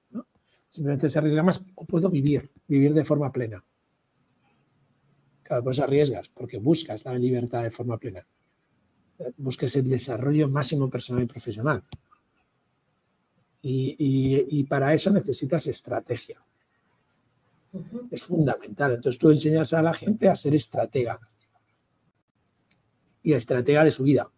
Simplemente 0.70 1.08
se 1.08 1.18
arriesga 1.18 1.42
más 1.42 1.62
o 1.76 1.86
puedo 1.86 2.10
vivir, 2.10 2.50
vivir 2.68 2.92
de 2.92 3.02
forma 3.02 3.32
plena. 3.32 3.64
Claro, 5.48 5.64
pues 5.64 5.80
arriesgas 5.80 6.28
porque 6.28 6.58
buscas 6.58 7.04
la 7.06 7.14
libertad 7.14 7.62
de 7.62 7.70
forma 7.70 7.96
plena 7.96 8.26
busques 9.36 9.74
el 9.76 9.88
desarrollo 9.88 10.48
máximo 10.48 10.88
personal 10.88 11.22
y 11.22 11.26
profesional. 11.26 11.82
Y, 13.62 14.62
para 14.64 14.94
eso 14.94 15.10
necesitas 15.10 15.66
estrategia. 15.66 16.40
Es 18.10 18.22
fundamental. 18.22 18.94
Entonces 18.94 19.18
tú 19.18 19.30
enseñas 19.30 19.72
a 19.72 19.82
la 19.82 19.92
gente 19.92 20.28
a 20.28 20.36
ser 20.36 20.54
estratega 20.54 21.18
y 23.22 23.32
estratega 23.32 23.84
de 23.84 23.90
su 23.90 24.04
vida. 24.04 24.30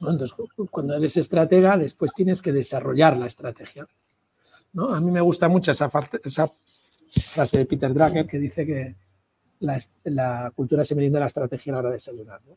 Entonces, 0.00 0.36
cuando 0.70 0.94
eres 0.94 1.16
estratega, 1.16 1.78
después 1.78 2.12
tienes 2.12 2.42
que 2.42 2.52
desarrollar 2.52 3.16
la 3.16 3.26
estrategia. 3.26 3.86
¿no? 4.72 4.92
A 4.92 5.00
mí 5.00 5.10
me 5.10 5.22
gusta 5.22 5.48
mucho 5.48 5.70
esa, 5.70 5.90
esa 6.22 6.52
frase 7.20 7.58
de 7.58 7.66
Peter 7.66 7.92
Drucker 7.92 8.26
que 8.26 8.38
dice 8.38 8.66
que 8.66 8.96
la, 9.60 10.52
cultura 10.54 10.84
se 10.84 10.94
me 10.94 11.08
la 11.08 11.26
estrategia 11.26 11.72
a 11.72 11.74
la 11.74 11.78
hora 11.80 11.88
de 11.90 11.96
desayunar. 11.96 12.40
¿no? 12.46 12.56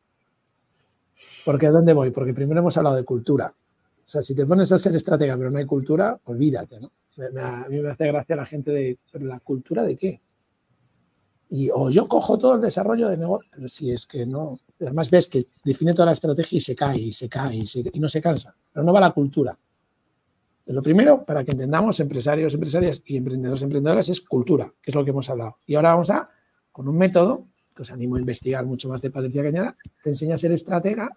Porque 1.46 1.68
¿dónde 1.68 1.94
voy? 1.94 2.12
Porque 2.12 2.34
primero 2.34 2.60
hemos 2.60 2.78
hablado 2.78 2.96
de 2.96 3.04
cultura. 3.04 3.54
O 3.58 4.10
sea, 4.10 4.22
si 4.22 4.36
te 4.36 4.46
pones 4.46 4.72
a 4.72 4.78
ser 4.78 4.96
estratega 4.96 5.36
pero 5.38 5.52
no 5.52 5.58
hay 5.58 5.66
cultura, 5.66 6.20
olvídate, 6.26 6.80
¿no? 6.80 6.90
a 7.42 7.68
mí 7.68 7.80
me 7.80 7.90
hace 7.90 8.08
gracia 8.08 8.36
la 8.36 8.46
gente 8.46 8.72
de, 8.72 8.98
¿pero 9.12 9.26
la 9.26 9.40
cultura 9.40 9.84
de 9.84 9.98
qué? 9.98 10.22
Y 11.50 11.70
o 11.74 11.90
yo 11.90 12.08
cojo 12.08 12.38
todo 12.38 12.56
el 12.56 12.62
desarrollo 12.62 13.08
de 13.08 13.18
negocio, 13.18 13.50
pero 13.54 13.68
si 13.68 13.92
es 13.92 14.06
que 14.06 14.26
no. 14.26 14.60
Además 14.80 15.10
ves 15.10 15.28
que 15.28 15.46
define 15.64 15.94
toda 15.94 16.08
la 16.08 16.12
estrategia 16.12 16.58
y 16.58 16.60
se 16.60 16.76
cae, 16.76 17.00
y 17.00 17.14
se 17.14 17.30
cae, 17.30 17.56
y, 17.56 18.00
no 18.00 18.10
se 18.10 18.22
cansa. 18.22 18.54
Pero 18.72 18.86
no 18.86 18.94
va 18.94 19.00
la 19.00 19.12
cultura. 19.12 19.58
Lo 20.68 20.82
primero, 20.82 21.24
para 21.24 21.46
que 21.46 21.52
entendamos, 21.52 22.00
empresarios, 22.02 22.54
empresarias 22.54 23.02
y 23.06 23.16
emprendedores, 23.16 23.62
emprendedoras, 23.62 24.10
es 24.10 24.20
cultura, 24.20 24.74
que 24.82 24.92
es 24.92 24.96
lo 24.96 25.04
que 25.06 25.12
hemos 25.12 25.30
hablado. 25.30 25.58
Y 25.66 25.76
ahora 25.76 25.92
vamos 25.92 26.10
a 26.10 26.30
con 26.74 26.88
un 26.90 26.98
método 26.98 27.48
que 27.74 27.84
os 27.84 27.92
animo 27.92 28.18
a 28.18 28.20
investigar 28.20 28.66
mucho 28.66 28.90
más 28.90 29.02
de 29.02 29.10
Patricia 29.10 29.44
Cañada, 29.44 29.76
te 30.04 30.10
enseña 30.10 30.36
a 30.36 30.38
ser 30.38 30.52
estratega 30.52 31.12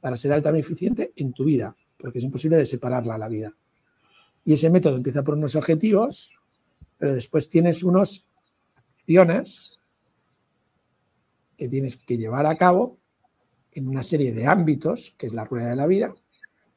para 0.00 0.16
ser 0.16 0.32
altamente 0.32 0.66
eficiente 0.66 1.12
en 1.16 1.32
tu 1.32 1.44
vida, 1.44 1.74
porque 1.96 2.18
es 2.18 2.24
imposible 2.24 2.56
de 2.56 2.66
separarla 2.66 3.14
a 3.14 3.18
la 3.18 3.28
vida. 3.28 3.54
Y 4.44 4.52
ese 4.52 4.68
método 4.70 4.96
empieza 4.96 5.22
por 5.22 5.34
unos 5.34 5.56
objetivos, 5.56 6.32
pero 6.98 7.14
después 7.14 7.48
tienes 7.48 7.82
unas 7.82 8.26
acciones 8.76 9.80
que 11.56 11.68
tienes 11.68 11.96
que 11.96 12.18
llevar 12.18 12.44
a 12.46 12.56
cabo 12.56 12.98
en 13.72 13.88
una 13.88 14.02
serie 14.02 14.32
de 14.32 14.46
ámbitos, 14.46 15.14
que 15.16 15.26
es 15.26 15.32
la 15.32 15.44
rueda 15.44 15.70
de 15.70 15.76
la 15.76 15.86
vida, 15.86 16.14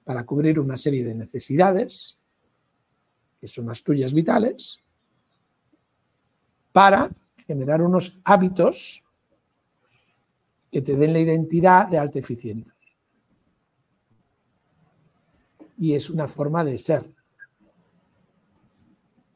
para 0.07 0.25
cubrir 0.25 0.57
una 0.57 0.77
serie 0.77 1.03
de 1.03 1.13
necesidades, 1.13 2.17
que 3.41 3.47
son 3.49 3.65
las 3.65 3.83
tuyas 3.83 4.13
vitales, 4.13 4.79
para 6.71 7.11
generar 7.45 7.81
unos 7.81 8.17
hábitos 8.23 9.03
que 10.71 10.81
te 10.81 10.95
den 10.95 11.11
la 11.11 11.19
identidad 11.19 11.89
de 11.89 11.97
alta 11.97 12.19
eficiencia. 12.19 12.73
Y 15.77 15.93
es 15.93 16.09
una 16.09 16.29
forma 16.29 16.63
de 16.63 16.77
ser. 16.77 17.13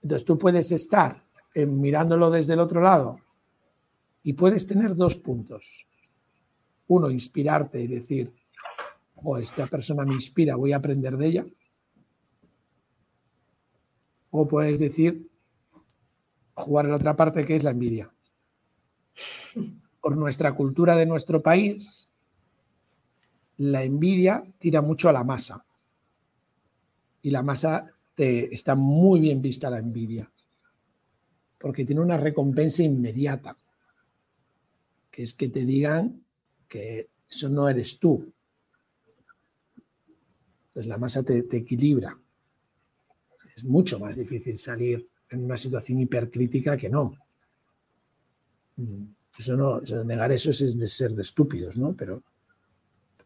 Entonces 0.01 0.25
tú 0.25 0.37
puedes 0.37 0.71
estar 0.71 1.21
mirándolo 1.53 2.31
desde 2.31 2.53
el 2.53 2.61
otro 2.61 2.79
lado 2.79 3.19
y 4.23 4.31
puedes 4.31 4.65
tener 4.65 4.95
dos 4.95 5.17
puntos. 5.17 5.85
Uno, 6.87 7.11
inspirarte 7.11 7.81
y 7.81 7.87
decir, 7.87 8.33
o 9.23 9.37
esta 9.37 9.67
persona 9.67 10.03
me 10.03 10.13
inspira, 10.13 10.55
voy 10.55 10.73
a 10.73 10.77
aprender 10.77 11.17
de 11.17 11.27
ella. 11.27 11.45
O 14.31 14.47
puedes 14.47 14.79
decir, 14.79 15.29
jugar 16.53 16.85
en 16.85 16.91
la 16.91 16.97
otra 16.97 17.15
parte 17.15 17.43
que 17.43 17.55
es 17.55 17.63
la 17.63 17.71
envidia. 17.71 18.11
Por 20.01 20.17
nuestra 20.17 20.53
cultura 20.55 20.95
de 20.95 21.05
nuestro 21.05 21.41
país, 21.41 22.11
la 23.57 23.83
envidia 23.83 24.43
tira 24.57 24.81
mucho 24.81 25.09
a 25.09 25.13
la 25.13 25.23
masa. 25.23 25.65
Y 27.21 27.29
la 27.29 27.43
masa 27.43 27.85
te, 28.15 28.53
está 28.53 28.75
muy 28.75 29.19
bien 29.19 29.41
vista 29.41 29.69
la 29.69 29.77
envidia, 29.77 30.31
porque 31.59 31.85
tiene 31.85 32.01
una 32.01 32.17
recompensa 32.17 32.81
inmediata, 32.81 33.55
que 35.11 35.23
es 35.23 35.33
que 35.33 35.49
te 35.49 35.65
digan 35.65 36.23
que 36.67 37.09
eso 37.29 37.49
no 37.49 37.69
eres 37.69 37.99
tú. 37.99 38.33
Entonces 40.71 40.87
la 40.87 40.97
masa 40.97 41.21
te, 41.21 41.39
equilibra. 41.51 42.17
Es 43.55 43.65
mucho 43.65 43.99
más 43.99 44.15
difícil 44.15 44.57
salir 44.57 45.05
en 45.29 45.43
una 45.43 45.57
situación 45.57 45.99
hipercrítica 45.99 46.77
que 46.77 46.89
no. 46.89 47.17
Mm, 48.77 49.03
eso 49.37 49.57
no, 49.57 49.81
negar 50.05 50.31
eso 50.31 50.51
es 50.51 50.79
de 50.79 50.87
ser 50.87 51.11
de 51.11 51.23
estúpidos, 51.23 51.75
¿no? 51.75 51.93
Pero 51.93 52.23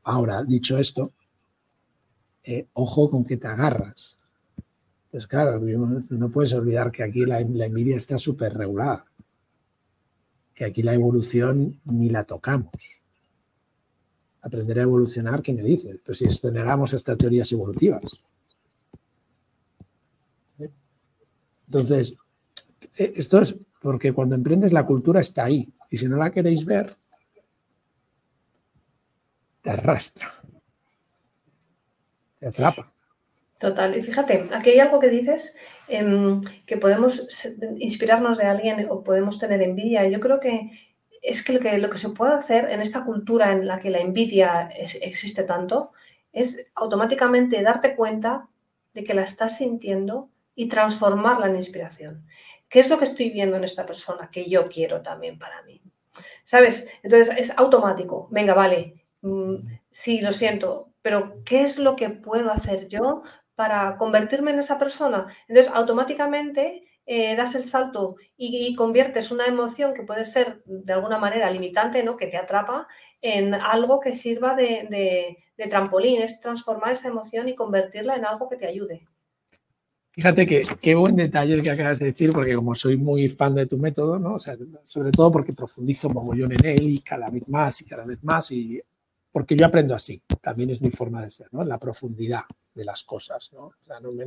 ahora, 0.03 0.41
dicho 0.41 0.77
esto, 0.79 1.13
eh, 2.43 2.67
ojo 2.73 3.10
con 3.12 3.25
que 3.25 3.38
te 3.38 3.47
agarras. 3.47 4.19
Pues 5.12 5.27
claro, 5.27 5.60
no 6.10 6.29
puedes 6.29 6.53
olvidar 6.53 6.91
que 6.91 7.03
aquí 7.03 7.25
la, 7.25 7.39
envidia 7.39 7.95
está 7.95 8.17
súper 8.17 8.53
regulada, 8.53 9.05
que 10.53 10.65
aquí 10.65 10.81
la 10.81 10.93
evolución 10.95 11.79
ni 11.86 12.10
la 12.10 12.23
tocamos. 12.23 12.71
Aprender 14.45 14.77
a 14.77 14.84
evolucionar, 14.84 15.41
¿qué 15.41 15.51
me 15.51 15.63
dices? 15.63 15.97
Pues 16.05 16.19
si 16.19 16.47
negamos 16.51 16.93
estas 16.93 17.17
teorías 17.17 17.51
evolutivas. 17.51 18.03
Entonces, 21.65 22.17
eh, 22.97 23.13
esto 23.15 23.41
es 23.41 23.58
porque 23.81 24.13
cuando 24.13 24.36
emprendes 24.36 24.71
la 24.71 24.86
cultura 24.86 25.19
está 25.19 25.45
ahí. 25.45 25.67
Y 25.89 25.97
si 25.97 26.08
no 26.08 26.17
la 26.17 26.31
queréis 26.31 26.63
ver, 26.63 26.95
te 29.62 29.71
arrastra. 29.71 30.27
Te 32.39 32.47
atrapa. 32.47 32.93
Total. 33.60 33.97
Y 33.97 34.03
fíjate, 34.03 34.47
aquí 34.53 34.71
hay 34.71 34.79
algo 34.79 34.99
que 34.99 35.10
dices, 35.10 35.55
em, 35.88 36.41
que 36.65 36.77
podemos 36.77 37.27
inspirarnos 37.79 38.38
de 38.38 38.45
alguien 38.45 38.88
o 38.89 39.03
podemos 39.03 39.39
tener 39.39 39.62
envidia. 39.62 40.08
Yo 40.08 40.19
creo 40.19 40.39
que 40.39 40.71
es 41.25 41.43
que 41.43 41.53
lo, 41.53 41.89
que 41.89 41.97
se 41.97 42.09
puede 42.09 42.33
hacer 42.33 42.69
en 42.69 42.81
esta 42.81 43.03
cultura 43.03 43.51
en 43.51 43.67
la 43.67 43.79
que 43.79 43.89
la 43.89 43.99
envidia 43.99 44.69
existe 45.01 45.43
tanto 45.43 45.91
es 46.31 46.71
automáticamente 46.75 47.61
darte 47.61 47.95
cuenta 47.95 48.47
de 48.93 49.03
que 49.03 49.13
la 49.13 49.23
estás 49.23 49.57
sintiendo 49.57 50.29
y 50.53 50.67
transformarla 50.67 51.47
en 51.47 51.55
inspiración. 51.55 52.25
¿Qué 52.69 52.79
es 52.79 52.89
lo 52.89 52.97
que 52.97 53.05
estoy 53.05 53.31
viendo 53.31 53.57
en 53.57 53.63
esta 53.63 53.85
persona 53.85 54.29
que 54.31 54.49
yo 54.49 54.67
quiero 54.69 55.01
también 55.01 55.39
para 55.39 55.61
mí? 55.63 55.81
¿Sabes? 56.45 56.88
Entonces 57.03 57.35
es 57.38 57.57
automático. 57.57 58.27
Venga, 58.31 58.53
vale. 58.53 59.05
Mm, 59.21 59.55
sí, 59.89 60.21
lo 60.21 60.31
siento, 60.31 60.89
pero 61.01 61.41
¿qué 61.43 61.61
es 61.61 61.79
lo 61.79 61.95
que 61.95 62.09
puedo 62.09 62.51
hacer 62.51 62.88
yo 62.88 63.23
para 63.55 63.97
convertirme 63.97 64.51
en 64.51 64.59
esa 64.59 64.77
persona? 64.77 65.27
Entonces, 65.47 65.71
automáticamente 65.73 66.85
eh, 67.06 67.36
das 67.36 67.54
el 67.54 67.63
salto 67.63 68.15
y, 68.36 68.74
conviertes 68.76 69.32
una 69.32 69.46
emoción 69.46 69.94
que 69.94 70.04
puede 70.04 70.26
ser 70.26 70.63
de 70.65 70.94
alguna 70.94 71.20
manera 71.20 71.52
limitante, 71.52 72.04
¿no? 72.04 72.18
que 72.18 72.28
te 72.28 72.38
atrapa, 72.38 72.88
en 73.22 73.54
algo 73.54 74.00
que 74.00 74.13
sirva 74.13 74.56
de, 74.56 75.38
trampolín, 75.70 76.22
es 76.22 76.39
transformar 76.41 76.94
esa 76.94 77.10
emoción 77.10 77.48
y 77.48 77.56
convertirla 77.56 78.15
en 78.15 78.26
algo 78.26 78.50
que 78.50 78.58
te 78.58 78.68
ayude. 78.68 79.08
Fíjate 80.12 80.48
que 80.48 80.65
qué 80.82 80.96
buen 80.96 81.18
detalle 81.18 81.56
el 81.56 81.62
que 81.62 81.72
acabas 81.72 82.00
de 82.00 82.06
decir, 82.06 82.32
porque 82.32 82.56
como 82.56 82.74
soy 82.74 82.98
muy 82.98 83.28
fan 83.30 83.54
de 83.54 83.68
tu 83.68 83.78
método, 83.78 84.18
¿no? 84.18 84.38
sobre 84.39 85.12
todo 85.12 85.32
porque 85.32 85.54
profundizo 85.54 86.10
mogollón 86.10 86.54
en 86.54 86.65
él 86.65 86.88
y 86.88 87.00
cada 87.02 87.30
vez 87.30 87.48
más 87.50 87.82
y 87.82 87.86
cada 87.86 88.06
vez 88.06 88.24
más, 88.24 88.50
y 88.52 88.82
porque 89.36 89.58
yo 89.58 89.65
aprendo 89.65 89.93
así, 89.93 90.21
también 90.41 90.69
es 90.69 90.82
mi 90.82 90.91
forma 90.91 91.21
de 91.21 91.30
ser, 91.30 91.48
¿no? 91.52 91.62
La 91.65 91.78
profundidad 91.78 92.43
de 92.74 92.86
las 92.86 93.04
cosas, 93.04 93.52
¿no? 93.52 93.74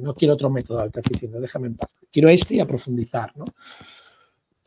no, 0.03 0.15
quiero 0.15 0.35
otro 0.35 0.51
método 0.51 0.81
alta 0.81 1.01
eficiencia, 1.01 1.41
déjame 1.41 1.69
en 1.69 1.77
paz. 1.77 1.97
Quiero 2.13 2.29
este 2.29 2.57
y 2.57 2.61
a 2.61 2.67
profundizar, 2.67 3.35
¿no? 3.35 3.47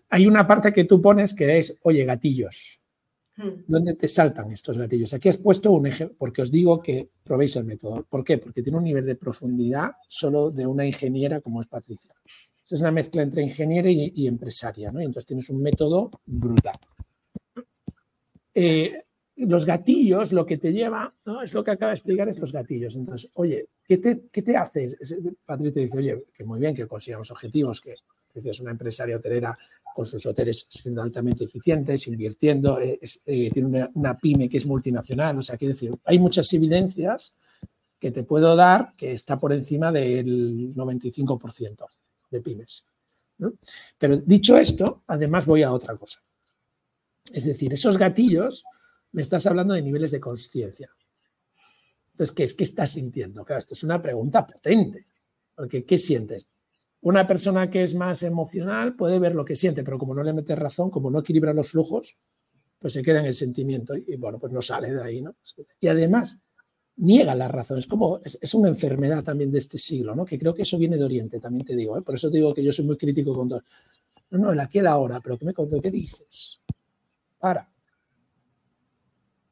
Hay 0.10 0.26
una 0.26 0.48
parte 0.48 0.74
que 0.74 0.86
tú 0.86 1.00
pones 1.00 1.36
que 1.36 1.60
es, 1.60 1.78
oye, 1.84 2.04
gatillos. 2.06 2.82
Hmm. 3.38 3.66
¿Dónde 3.68 3.94
te 3.94 4.08
saltan 4.08 4.52
estos 4.52 4.80
gatillos? 4.80 5.14
Aquí 5.14 5.30
has 5.30 5.38
puesto 5.38 5.72
un 5.74 5.86
ejemplo, 5.86 6.16
porque 6.18 6.42
os 6.42 6.50
digo 6.50 6.82
que 6.82 7.08
probéis 7.24 7.58
el 7.58 7.66
método. 7.66 8.08
¿Por 8.10 8.24
qué? 8.24 8.40
Porque 8.40 8.64
tiene 8.64 8.80
un 8.80 8.86
nivel 8.86 9.06
de 9.06 9.14
profundidad 9.14 9.92
solo 10.08 10.50
de 10.50 10.66
una 10.66 10.88
ingeniera 10.88 11.40
como 11.42 11.62
es 11.62 11.68
Patricia. 11.68 12.16
Es 12.68 12.82
una 12.82 12.92
mezcla 12.92 13.22
entre 13.22 13.44
ingeniera 13.44 13.92
y, 13.92 14.26
empresaria, 14.26 14.90
¿no? 14.90 15.02
Y 15.02 15.06
entonces 15.06 15.28
tienes 15.28 15.52
un 15.52 15.62
método 15.62 16.10
brutal. 16.26 16.80
Eh, 18.56 19.04
los 19.48 19.66
gatillos, 19.66 20.32
lo 20.32 20.46
que 20.46 20.58
te 20.58 20.72
lleva, 20.72 21.14
¿no? 21.26 21.42
es 21.42 21.54
lo 21.54 21.64
que 21.64 21.72
acaba 21.72 21.92
de 21.92 21.96
explicar, 21.96 22.30
es 22.30 22.40
los 22.40 22.52
gatillos. 22.52 22.96
Entonces, 22.96 23.30
oye, 23.36 23.68
¿qué 23.84 23.98
te, 23.98 24.24
qué 24.32 24.42
te 24.42 24.56
haces? 24.56 24.96
Patricia 25.46 25.82
dice, 25.82 25.98
oye, 25.98 26.26
que 26.34 26.44
muy 26.44 26.60
bien 26.60 26.76
que 26.76 26.88
consigamos 26.88 27.32
objetivos, 27.32 27.82
que, 27.82 27.96
que 28.30 28.50
es 28.50 28.60
una 28.60 28.72
empresaria 28.72 29.18
hotelera 29.18 29.58
con 29.94 30.06
sus 30.06 30.26
hoteles 30.26 30.68
siendo 30.70 31.02
altamente 31.02 31.44
eficientes, 31.44 32.08
invirtiendo, 32.08 32.80
eh, 32.80 33.00
eh, 33.26 33.50
tiene 33.52 33.90
una, 33.94 34.18
pyme 34.18 34.48
que 34.48 34.58
es 34.58 34.66
multinacional, 34.66 35.38
o 35.38 35.42
sea, 35.42 35.58
quiero 35.58 35.74
decir, 35.74 35.94
hay 36.06 36.20
muchas 36.20 36.52
evidencias 36.54 37.36
que 38.00 38.12
te 38.12 38.24
puedo 38.24 38.56
dar 38.56 38.94
que 38.96 39.12
está 39.12 39.38
por 39.38 39.54
encima 39.54 39.92
del 39.92 40.74
95% 40.74 41.86
de 42.32 42.42
pymes. 42.42 42.86
Pero 43.98 44.18
dicho 44.18 44.58
esto, 44.58 45.04
además 45.08 45.46
voy 45.46 45.64
a 45.64 45.72
otra 45.72 45.96
cosa. 45.98 46.22
Es 47.32 47.46
decir, 47.46 47.74
esos 47.74 47.98
gatillos, 47.98 48.64
me 49.12 49.22
estás 49.22 49.46
hablando 49.46 49.74
de 49.74 49.82
niveles 49.82 50.12
de 50.12 50.20
conciencia. 50.20 50.90
Entonces, 52.12 52.36
¿qué 52.36 52.44
es? 52.44 52.54
¿Qué 52.54 52.64
estás 52.64 52.92
sintiendo? 52.92 53.44
Claro, 53.44 53.60
esto 53.60 53.74
es 53.74 53.84
una 53.84 54.02
pregunta 54.02 54.46
potente. 54.46 55.06
Porque, 55.56 55.86
¿qué 55.86 55.98
sientes? 55.98 56.48
Una 57.02 57.26
persona 57.26 57.70
que 57.70 57.82
es 57.82 57.96
más 57.96 58.24
emocional 58.24 58.96
puede 58.96 59.20
ver 59.20 59.34
lo 59.34 59.44
que 59.44 59.56
siente, 59.56 59.84
pero 59.84 59.98
como 59.98 60.14
no 60.14 60.24
le 60.24 60.34
metes 60.34 60.58
razón, 60.58 60.92
como 60.92 61.10
no 61.10 61.20
equilibra 61.20 61.54
los 61.54 61.70
flujos, 61.70 62.16
pues 62.80 62.94
se 62.94 63.02
queda 63.02 63.20
en 63.20 63.26
el 63.26 63.34
sentimiento 63.34 63.96
y, 63.96 64.16
bueno, 64.18 64.40
pues 64.40 64.54
no 64.54 64.62
sale 64.62 64.92
de 64.92 65.04
ahí, 65.04 65.22
¿no? 65.22 65.36
Y 65.80 65.88
además 65.88 66.44
niega 66.98 67.34
la 67.34 67.48
razón, 67.48 67.80
es 67.80 67.88
como, 67.88 68.20
es, 68.24 68.54
una 68.54 68.70
enfermedad 68.70 69.24
también 69.24 69.52
de 69.52 69.60
este 69.60 69.78
siglo, 69.78 70.16
¿no? 70.16 70.26
Que 70.26 70.38
creo 70.38 70.54
que 70.54 70.62
eso 70.62 70.78
viene 70.78 70.98
de 70.98 71.04
Oriente, 71.04 71.40
también 71.40 71.66
te 71.66 71.76
digo, 71.76 71.98
¿eh? 71.98 72.02
Por 72.02 72.16
eso 72.16 72.30
digo 72.30 72.54
que 72.54 72.64
yo 72.64 72.72
soy 72.72 72.86
muy 72.86 72.98
crítico 72.98 73.36
con 73.36 73.50
todo. 73.50 73.64
No, 74.32 74.38
no, 74.38 74.52
el 74.52 74.60
aquí 74.60 74.80
el 74.80 74.88
ahora, 74.88 75.20
pero 75.20 75.38
¿qué 75.38 75.46
me 75.46 75.54
contó? 75.54 75.82
¿Qué 75.82 75.90
dices? 75.90 76.60
Para. 77.40 77.71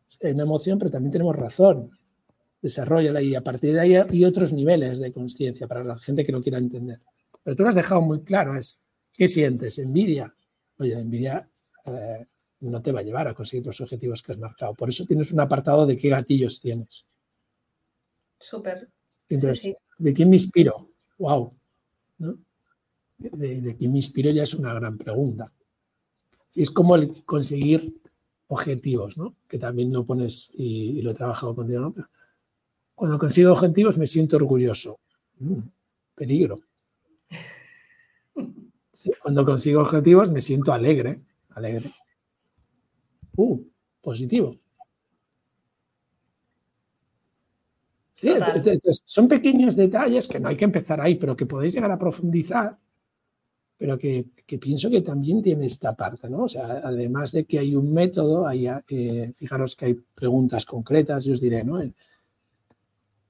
Es 0.10 0.34
una 0.34 0.44
emoción, 0.44 0.80
pero 0.80 0.92
también 0.92 1.12
tenemos 1.12 1.36
razón. 1.36 1.90
Desarrolla 2.62 3.22
y 3.22 3.36
a 3.36 3.42
partir 3.42 3.74
de 3.74 3.80
ahí 3.80 3.96
hay 3.96 4.26
otros 4.26 4.52
niveles 4.52 5.00
de 5.00 5.14
conciencia 5.14 5.68
para 5.68 5.84
la 5.84 5.98
gente 6.00 6.26
que 6.26 6.32
lo 6.32 6.42
quiera 6.42 6.58
entender. 6.58 7.00
Pero 7.44 7.56
tú 7.56 7.64
lo 7.64 7.70
has 7.70 7.76
dejado 7.76 8.02
muy 8.02 8.22
claro, 8.24 8.56
es, 8.56 8.80
¿qué 9.14 9.28
sientes? 9.28 9.78
¿Envidia? 9.78 10.34
Oye, 10.78 10.94
la 10.94 11.02
envidia 11.02 11.50
eh, 11.86 12.26
no 12.62 12.82
te 12.82 12.92
va 12.92 13.00
a 13.00 13.04
llevar 13.04 13.28
a 13.28 13.34
conseguir 13.34 13.66
los 13.66 13.80
objetivos 13.80 14.22
que 14.22 14.34
has 14.34 14.40
marcado. 14.40 14.74
Por 14.74 14.90
eso 14.90 15.06
tienes 15.06 15.32
un 15.32 15.40
apartado 15.40 15.86
de 15.86 15.96
qué 15.96 16.10
gatillos 16.10 16.60
tienes. 16.60 17.06
Súper. 18.40 18.90
Entonces, 19.30 19.76
¿de 19.98 20.14
quién 20.14 20.30
me 20.30 20.36
inspiro? 20.36 20.90
¡Wow! 21.18 21.54
De, 23.18 23.76
quién 23.78 23.92
me 23.92 23.98
inspiro 23.98 24.32
ya 24.32 24.44
es 24.44 24.54
una 24.54 24.74
gran 24.74 24.98
pregunta. 24.98 25.52
es 26.56 26.72
como 26.72 26.96
el 26.96 27.24
conseguir 27.26 28.02
objetivos, 28.50 29.16
¿no? 29.18 29.36
Que 29.48 29.58
también 29.58 29.94
lo 29.94 30.06
pones 30.06 30.52
y, 30.56 31.02
lo 31.02 31.12
he 31.12 31.14
trabajado 31.14 31.56
contigo, 31.56 31.82
¿no? 31.82 31.96
cuando 32.96 33.18
consigo 33.18 33.54
objetivos 33.54 33.98
me 33.98 34.08
siento 34.08 34.36
orgulloso. 34.36 35.00
Mm, 35.40 35.60
peligro. 36.16 36.60
Cuando 39.24 39.46
consigo 39.46 39.80
objetivos 39.80 40.30
me 40.32 40.42
siento 40.42 40.74
alegre, 40.74 41.22
alegre. 41.52 41.94
Uh, 43.38 43.62
positivo. 44.02 44.58
son 49.06 49.30
pequeños 49.30 49.78
detalles 49.78 50.28
que 50.28 50.42
no 50.42 50.50
hay 50.50 50.58
que 50.58 50.66
empezar 50.66 51.00
ahí, 51.00 51.16
pero 51.16 51.38
que 51.38 51.46
podéis 51.46 51.74
llegar 51.74 51.92
a 51.92 51.98
profundizar, 51.98 52.78
pero 53.80 53.98
que, 53.98 54.26
pienso 54.60 54.90
que 54.90 55.02
también 55.02 55.42
tiene 55.42 55.66
esta 55.66 55.96
parte, 55.96 56.30
¿no? 56.30 56.44
O 56.44 56.50
sea, 56.50 56.82
además 56.84 57.32
de 57.32 57.46
que 57.46 57.60
hay 57.60 57.74
un 57.76 57.94
método, 57.94 58.46
hay, 58.46 58.68
eh, 58.68 59.32
fijaros 59.34 59.74
que 59.78 59.86
hay 59.86 59.94
preguntas 59.94 60.66
concretas, 60.66 61.24
yo 61.24 61.32
os 61.32 61.40
diré, 61.40 61.64
¿no? 61.64 61.80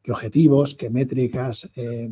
¿Qué 0.01 0.12
objetivos, 0.12 0.73
qué 0.73 0.89
métricas, 0.89 1.69
eh, 1.75 2.09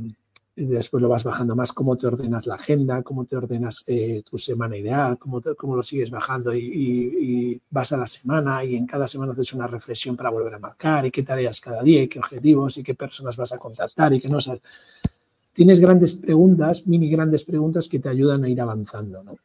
después 0.56 1.02
lo 1.02 1.10
vas 1.10 1.24
bajando 1.24 1.56
más, 1.56 1.74
cómo 1.74 1.98
te 1.98 2.06
ordenas 2.06 2.46
la 2.46 2.56
agenda, 2.56 3.02
cómo 3.02 3.26
te 3.26 3.36
ordenas 3.36 3.84
eh, 3.88 4.22
tu 4.24 4.38
semana 4.38 4.78
ideal, 4.78 5.18
cómo, 5.18 5.42
cómo, 5.58 5.76
lo 5.76 5.82
sigues 5.82 6.12
bajando 6.12 6.54
y, 6.54 7.60
vas 7.72 7.92
a 7.92 7.98
la 7.98 8.08
semana 8.08 8.64
y 8.64 8.76
en 8.76 8.86
cada 8.86 9.08
semana 9.08 9.32
haces 9.34 9.54
una 9.54 9.66
reflexión 9.66 10.16
para 10.16 10.30
volver 10.30 10.54
a 10.54 10.60
marcar 10.60 11.08
y 11.08 11.12
qué 11.12 11.24
tareas 11.24 11.60
cada 11.60 11.82
día 11.82 12.04
y 12.04 12.08
qué 12.08 12.20
objetivos 12.20 12.78
y 12.78 12.84
qué 12.84 12.94
personas 12.94 13.36
vas 13.36 13.52
a 13.52 13.58
contactar 13.58 14.14
y 14.14 14.20
qué 14.20 14.30
no. 14.30 14.38
Tienes 15.58 15.80
grandes 15.80 16.14
preguntas, 16.14 16.86
mini 16.86 17.10
grandes 17.10 17.44
preguntas 17.44 17.90
que 17.90 17.98
te 17.98 18.10
ayudan 18.10 18.44
a 18.44 18.48
ir 18.48 18.62
avanzando. 18.62 19.24
¿no? 19.24 19.40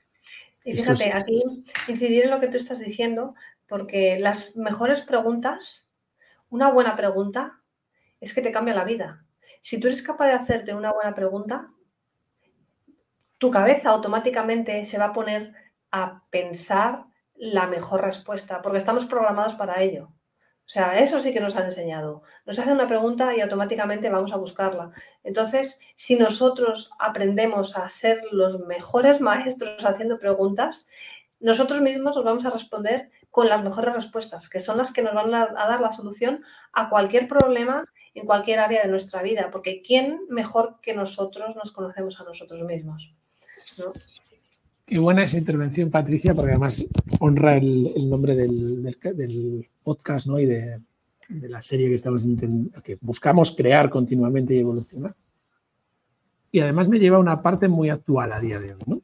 Y 0.63 0.75
fíjate, 0.75 1.11
aquí 1.11 1.41
incidir 1.89 2.25
en 2.25 2.31
lo 2.31 2.39
que 2.39 2.49
tú 2.49 2.59
estás 2.59 2.81
diciendo, 2.81 3.35
porque 3.67 4.19
las 4.19 4.55
mejores 4.55 5.01
preguntas, 5.01 5.87
una 6.51 6.71
buena 6.71 6.97
pregunta, 6.97 7.61
es 8.21 8.35
que 8.35 8.43
te 8.43 8.53
cambia 8.53 8.75
la 8.75 8.85
vida. 8.85 9.25
Si 9.63 9.81
tú 9.81 9.87
eres 9.87 10.03
capaz 10.03 10.27
de 10.27 10.33
hacerte 10.33 10.75
una 10.75 10.93
buena 10.93 11.15
pregunta, 11.15 11.71
tu 13.39 13.51
cabeza 13.51 13.89
automáticamente 13.89 14.85
se 14.85 14.99
va 14.99 15.07
a 15.07 15.13
poner 15.15 15.55
a 15.93 16.25
pensar 16.29 17.07
la 17.37 17.67
mejor 17.69 18.03
respuesta, 18.03 18.61
porque 18.61 18.79
estamos 18.79 19.07
programados 19.07 19.55
para 19.55 19.81
ello. 19.81 20.13
O 20.73 20.75
sea, 20.75 20.99
eso 20.99 21.19
sí 21.19 21.35
que 21.35 21.41
nos 21.41 21.55
han 21.55 21.67
enseñado. 21.67 22.23
Nos 22.47 22.59
hacen 22.59 22.73
una 22.73 22.89
pregunta 22.89 23.37
y 23.37 23.43
automáticamente 23.43 24.09
vamos 24.09 24.33
a 24.33 24.39
buscarla. 24.39 24.91
Entonces, 25.23 25.79
si 25.97 26.17
nosotros 26.17 26.91
aprendemos 26.99 27.77
a 27.77 27.87
ser 27.91 28.23
los 28.31 28.59
mejores 28.61 29.21
maestros 29.21 29.85
haciendo 29.85 30.19
preguntas, 30.19 30.89
nosotros 31.41 31.83
mismos 31.83 32.17
nos 32.17 32.25
vamos 32.25 32.47
a 32.47 32.51
responder 32.51 33.11
con 33.31 33.51
las 33.51 33.63
mejores 33.63 33.93
respuestas, 33.93 34.49
que 34.49 34.61
son 34.61 34.79
las 34.79 34.95
que 34.95 35.03
nos 35.03 35.13
van 35.13 35.35
a, 35.35 35.49
dar 35.49 35.83
la 35.83 35.93
solución 35.93 36.43
a 36.73 36.89
cualquier 36.89 37.29
problema 37.29 37.85
en 38.15 38.25
cualquier 38.25 38.61
área 38.61 38.83
de 38.83 38.89
nuestra 38.89 39.21
vida, 39.21 39.51
porque 39.51 39.83
¿quién 39.83 40.23
mejor 40.31 40.81
que 40.81 40.95
nosotros 40.95 41.55
nos 41.55 41.71
conocemos 41.73 42.19
a 42.19 42.25
nosotros 42.25 42.63
mismos? 42.63 43.15
Qué 44.93 44.99
buena 44.99 45.23
esa 45.23 45.39
intervención, 45.39 45.91
Patricia, 45.91 46.35
porque 46.35 46.51
además 46.51 46.87
honra 47.19 47.57
el, 47.57 48.11
nombre 48.11 48.37
del, 48.37 49.67
podcast 49.83 50.27
¿no? 50.27 50.39
y 50.39 50.45
de, 50.45 50.83
la 51.31 51.63
serie 51.63 51.89
que 51.89 51.95
estamos 51.95 52.27
que 52.85 52.99
buscamos 53.01 53.53
crear 53.53 53.89
continuamente 53.89 54.55
y 54.55 54.59
evolucionar. 54.59 55.15
Y 56.51 56.61
además 56.61 56.89
me 56.89 56.99
lleva 56.99 57.17
a 57.17 57.21
una 57.21 57.41
parte 57.41 57.69
muy 57.69 57.89
actual 57.89 58.33
a 58.35 58.41
día 58.41 58.61
de 58.61 58.75
hoy. 58.75 58.83
¿no? 58.85 59.01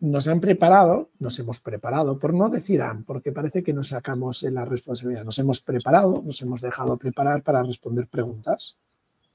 nos 0.00 0.26
han 0.26 0.40
preparado, 0.40 1.08
nos 1.20 1.38
hemos 1.38 1.60
preparado, 1.60 2.18
por 2.18 2.34
no 2.34 2.48
decir 2.48 2.82
han, 2.82 3.04
porque 3.04 3.30
parece 3.30 3.62
que 3.62 3.72
nos 3.72 3.90
sacamos 3.90 4.42
en 4.42 4.54
la 4.54 4.64
responsabilidad, 4.64 5.22
nos 5.22 5.38
hemos 5.38 5.60
preparado, 5.60 6.20
nos 6.26 6.42
hemos 6.42 6.62
dejado 6.62 6.96
preparar 6.96 7.44
para 7.44 7.62
responder 7.62 8.08
preguntas, 8.08 8.76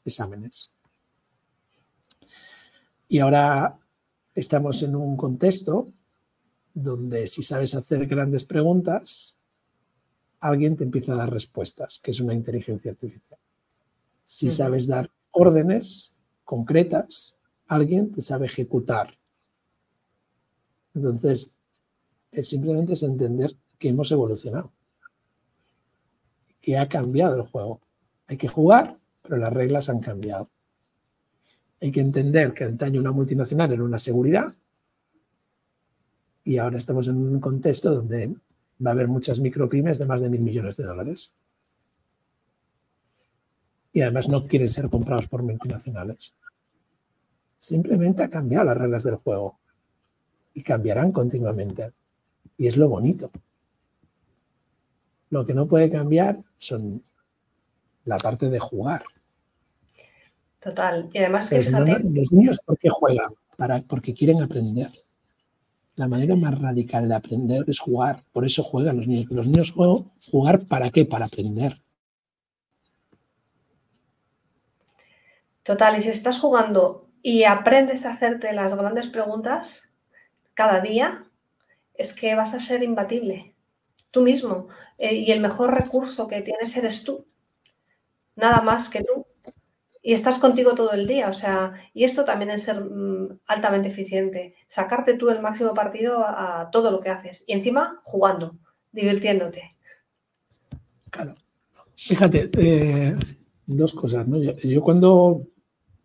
exámenes. 0.04 0.74
Y 3.08 3.20
ahora 3.20 3.78
estamos 4.36 4.84
en 4.84 4.96
un 4.96 5.16
contexto 5.18 5.88
donde 6.74 7.28
si 7.28 7.44
sabes 7.44 7.76
hacer 7.76 8.08
grandes 8.08 8.46
preguntas, 8.46 9.38
alguien 10.40 10.76
te 10.76 10.84
empieza 10.84 11.14
a 11.14 11.18
dar 11.18 11.32
respuestas, 11.32 12.00
que 12.00 12.12
es 12.12 12.20
una 12.20 12.34
inteligencia 12.34 12.92
artificial. 12.92 13.40
Si 14.24 14.50
sabes 14.50 14.88
dar 14.88 15.10
órdenes 15.32 16.16
concretas, 16.44 17.36
alguien 17.68 18.12
te 18.12 18.22
sabe 18.22 18.48
ejecutar 18.48 19.18
entonces, 20.94 21.60
es 22.32 22.50
simplemente 22.50 22.94
es 22.94 23.04
entender 23.04 23.56
que 23.80 23.90
hemos 23.90 24.12
evolucionado, 24.12 24.72
que 26.62 26.78
ha 26.78 26.88
cambiado 26.88 27.36
el 27.36 27.44
juego. 27.44 27.82
Hay 28.28 28.38
que 28.38 28.48
jugar, 28.48 29.00
pero 29.22 29.38
las 29.38 29.52
reglas 29.52 29.90
han 29.90 30.00
cambiado. 30.00 30.50
Hay 31.84 31.92
que 31.92 32.00
entender 32.00 32.54
que 32.54 32.64
antaño 32.64 33.02
una 33.02 33.12
multinacional 33.12 33.74
era 33.74 33.84
una 33.84 34.00
seguridad 34.00 34.46
y 36.46 36.58
ahora 36.58 36.78
estamos 36.78 37.10
en 37.10 37.18
un 37.18 37.42
contexto 37.42 37.94
donde 37.94 38.34
va 38.80 38.92
a 38.92 38.94
haber 38.94 39.10
muchas 39.10 39.42
micropymes 39.42 40.00
de 40.00 40.06
más 40.06 40.22
de 40.22 40.30
mil 40.30 40.40
millones 40.40 40.78
de 40.78 40.86
dólares. 40.86 41.34
Y 43.92 44.00
además 44.00 44.30
no 44.30 44.48
quieren 44.48 44.70
ser 44.70 44.90
comprados 44.90 45.28
por 45.28 45.44
multinacionales. 45.44 46.34
Simplemente 47.58 48.24
ha 48.24 48.30
cambiado 48.30 48.64
las 48.64 48.78
reglas 48.78 49.04
del 49.04 49.18
juego 49.18 49.60
y 50.54 50.64
cambiarán 50.64 51.12
continuamente. 51.12 51.92
Y 52.58 52.68
es 52.68 52.78
lo 52.78 52.88
bonito. 52.88 53.30
Lo 55.32 55.46
que 55.46 55.54
no 55.54 55.68
puede 55.68 55.90
cambiar 55.90 56.42
son 56.58 57.04
la 58.06 58.18
parte 58.20 58.50
de 58.50 58.60
jugar. 58.60 59.04
Total. 60.64 61.10
Y 61.12 61.18
además 61.18 61.50
que 61.50 61.58
los 61.58 62.32
niños, 62.32 62.60
¿por 62.66 62.78
qué 62.78 62.90
juegan? 62.90 63.34
Para, 63.58 63.82
porque 63.82 64.14
quieren 64.14 64.42
aprender. 64.42 64.92
La 65.96 66.08
manera 66.08 66.36
más 66.36 66.58
radical 66.60 67.08
de 67.08 67.16
aprender 67.16 67.66
es 67.68 67.80
jugar. 67.80 68.24
Por 68.32 68.46
eso 68.46 68.64
juegan 68.64 68.98
los 68.98 69.08
niños. 69.08 69.30
Los 69.30 69.48
niños 69.48 69.72
juegan 69.72 70.10
jugar 70.26 70.66
para 70.66 70.90
qué? 70.90 71.06
Para 71.06 71.26
aprender. 71.26 71.82
Total. 75.64 75.98
Y 75.98 76.02
si 76.02 76.10
estás 76.10 76.40
jugando 76.40 77.10
y 77.22 77.44
aprendes 77.44 78.06
a 78.06 78.14
hacerte 78.14 78.54
las 78.54 78.74
grandes 78.74 79.08
preguntas, 79.08 79.84
cada 80.54 80.80
día, 80.80 81.26
es 81.94 82.14
que 82.14 82.36
vas 82.36 82.54
a 82.54 82.62
ser 82.62 82.84
imbatible. 82.84 83.54
Tú 84.12 84.22
mismo. 84.22 84.70
Eh, 84.98 85.16
y 85.16 85.32
el 85.32 85.42
mejor 85.42 85.74
recurso 85.74 86.28
que 86.28 86.42
tienes 86.42 86.76
eres 86.78 87.04
tú. 87.04 87.26
Nada 88.36 88.62
más 88.62 88.90
que 88.90 89.04
tú. 89.04 89.23
Y 90.06 90.12
estás 90.12 90.38
contigo 90.38 90.76
todo 90.76 90.92
el 90.92 91.08
día. 91.08 91.30
O 91.30 91.34
sea, 91.34 91.74
y 91.94 92.04
esto 92.04 92.26
también 92.26 92.52
es 92.52 92.64
ser 92.64 92.84
mm, 92.84 93.40
altamente 93.48 93.88
eficiente. 93.88 94.54
Sacarte 94.68 95.18
tú 95.18 95.30
el 95.30 95.42
máximo 95.42 95.74
partido 95.74 96.20
a, 96.20 96.70
todo 96.72 96.92
lo 96.92 97.00
que 97.00 97.10
haces. 97.10 97.44
Y 97.48 97.54
encima, 97.54 98.02
jugando, 98.04 98.58
divirtiéndote. 98.92 99.78
Claro. 101.10 101.36
Fíjate, 101.96 102.50
eh, 102.58 103.16
dos 103.66 103.94
cosas, 103.94 104.28
¿no? 104.28 104.38
yo 104.42 104.82
cuando 104.82 105.42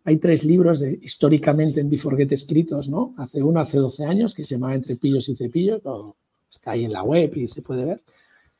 hay 0.05 0.17
tres 0.17 0.45
libros 0.45 0.83
históricamente 0.83 1.81
en 1.81 1.89
Biforget 1.89 2.31
escritos, 2.31 2.87
¿no? 2.87 3.13
Hace 3.17 3.43
uno, 3.43 3.59
hace 3.59 3.79
12 3.79 4.05
años, 4.05 4.33
que 4.33 4.43
se 4.43 4.55
llama 4.55 4.73
Entre 4.73 4.95
pillos 4.95 5.27
y 5.29 5.35
cepillos, 5.35 5.81
está 6.49 6.71
ahí 6.71 6.85
en 6.85 6.93
la 6.93 7.03
web 7.03 7.35
y 7.35 7.47
se 7.47 7.61
puede 7.61 7.85
ver, 7.85 8.01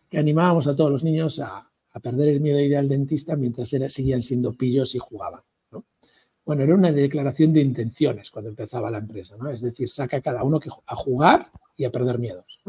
que 0.10 0.17
animábamos 0.17 0.67
a 0.67 0.75
todos 0.75 0.91
los 0.91 1.04
niños 1.04 1.39
a, 1.39 1.68
perder 1.99 2.30
el 2.30 2.41
miedo 2.41 2.58
de 2.58 2.65
ir 2.65 2.78
al 2.78 2.88
dentista 2.88 3.36
mientras 3.36 3.69
seguían 3.69 4.21
siendo 4.21 4.54
pillos 4.54 4.95
y 4.95 4.99
jugaban. 4.99 5.41
Bueno, 6.45 6.63
era 6.63 6.73
una 6.73 6.91
declaración 6.91 7.54
de 7.54 7.62
intenciones 7.62 8.32
cuando 8.32 8.49
empezaba 8.49 8.89
la 8.89 8.97
empresa, 8.97 9.38
¿no? 9.38 9.52
Es 9.52 9.62
decir, 9.62 9.88
saca 9.88 10.17
a 10.17 10.21
cada 10.21 10.43
uno 10.43 10.60
a 10.88 10.95
jugar 10.95 11.52
y 11.78 11.86
a 11.86 11.91
perder 11.91 12.17
miedos. 12.17 12.60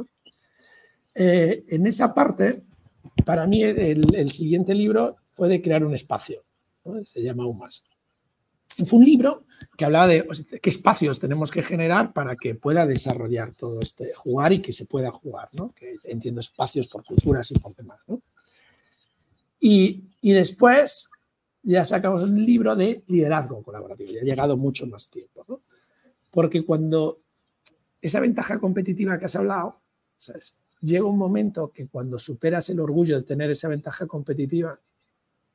Eh, 1.15 1.65
en 1.67 1.87
esa 1.87 2.15
parte, 2.15 2.63
para 3.25 3.47
mí 3.47 3.63
el, 3.63 4.31
siguiente 4.31 4.75
libro 4.75 5.17
puede 5.35 5.63
crear 5.63 5.83
un 5.83 5.95
espacio, 5.95 6.45
se 7.05 7.23
llama 7.23 7.51
más. 7.53 7.85
Fue 8.85 8.99
un 8.99 9.05
libro 9.07 9.45
que 9.79 9.87
hablaba 9.87 10.09
de 10.09 10.27
qué 10.61 10.69
espacios 10.69 11.19
tenemos 11.19 11.51
que 11.51 11.63
generar 11.63 12.13
para 12.13 12.37
que 12.37 12.55
pueda 12.55 12.85
desarrollar 12.85 13.55
todo 13.55 13.81
este 13.81 14.13
jugar 14.15 14.53
y 14.53 14.61
que 14.61 14.75
se 14.75 14.85
pueda 14.85 15.11
jugar, 15.11 15.49
¿no? 15.53 15.73
Que 15.73 15.97
entiendo 16.05 16.41
espacios 16.41 16.87
por 16.87 17.03
culturas 17.03 17.51
y 17.51 17.59
por 17.59 17.75
demás, 17.75 18.01
¿no? 18.07 18.21
Y, 19.61 20.09
después 20.23 21.11
ya 21.63 21.85
sacamos 21.85 22.23
un 22.23 22.45
libro 22.45 22.75
de 22.75 23.05
liderazgo 23.07 23.63
colaborativo, 23.63 24.13
ya 24.13 24.21
ha 24.21 24.25
llegado 24.25 24.57
mucho 24.57 24.87
más 24.87 25.11
tiempo, 25.11 25.45
¿no? 25.49 25.63
Porque 26.31 26.65
cuando 26.65 27.21
esa 28.01 28.21
ventaja 28.21 28.59
competitiva 28.59 29.19
que 29.19 29.27
has 29.27 29.37
hablado, 29.37 29.75
¿sabes? 30.17 30.57
llega 30.81 31.05
un 31.05 31.19
momento 31.19 31.71
que 31.71 31.87
cuando 31.89 32.19
superas 32.19 32.71
el 32.71 32.81
orgullo 32.81 33.17
de 33.17 33.23
tener 33.23 33.51
esa 33.51 33.69
ventaja 33.69 34.07
competitiva, 34.07 34.81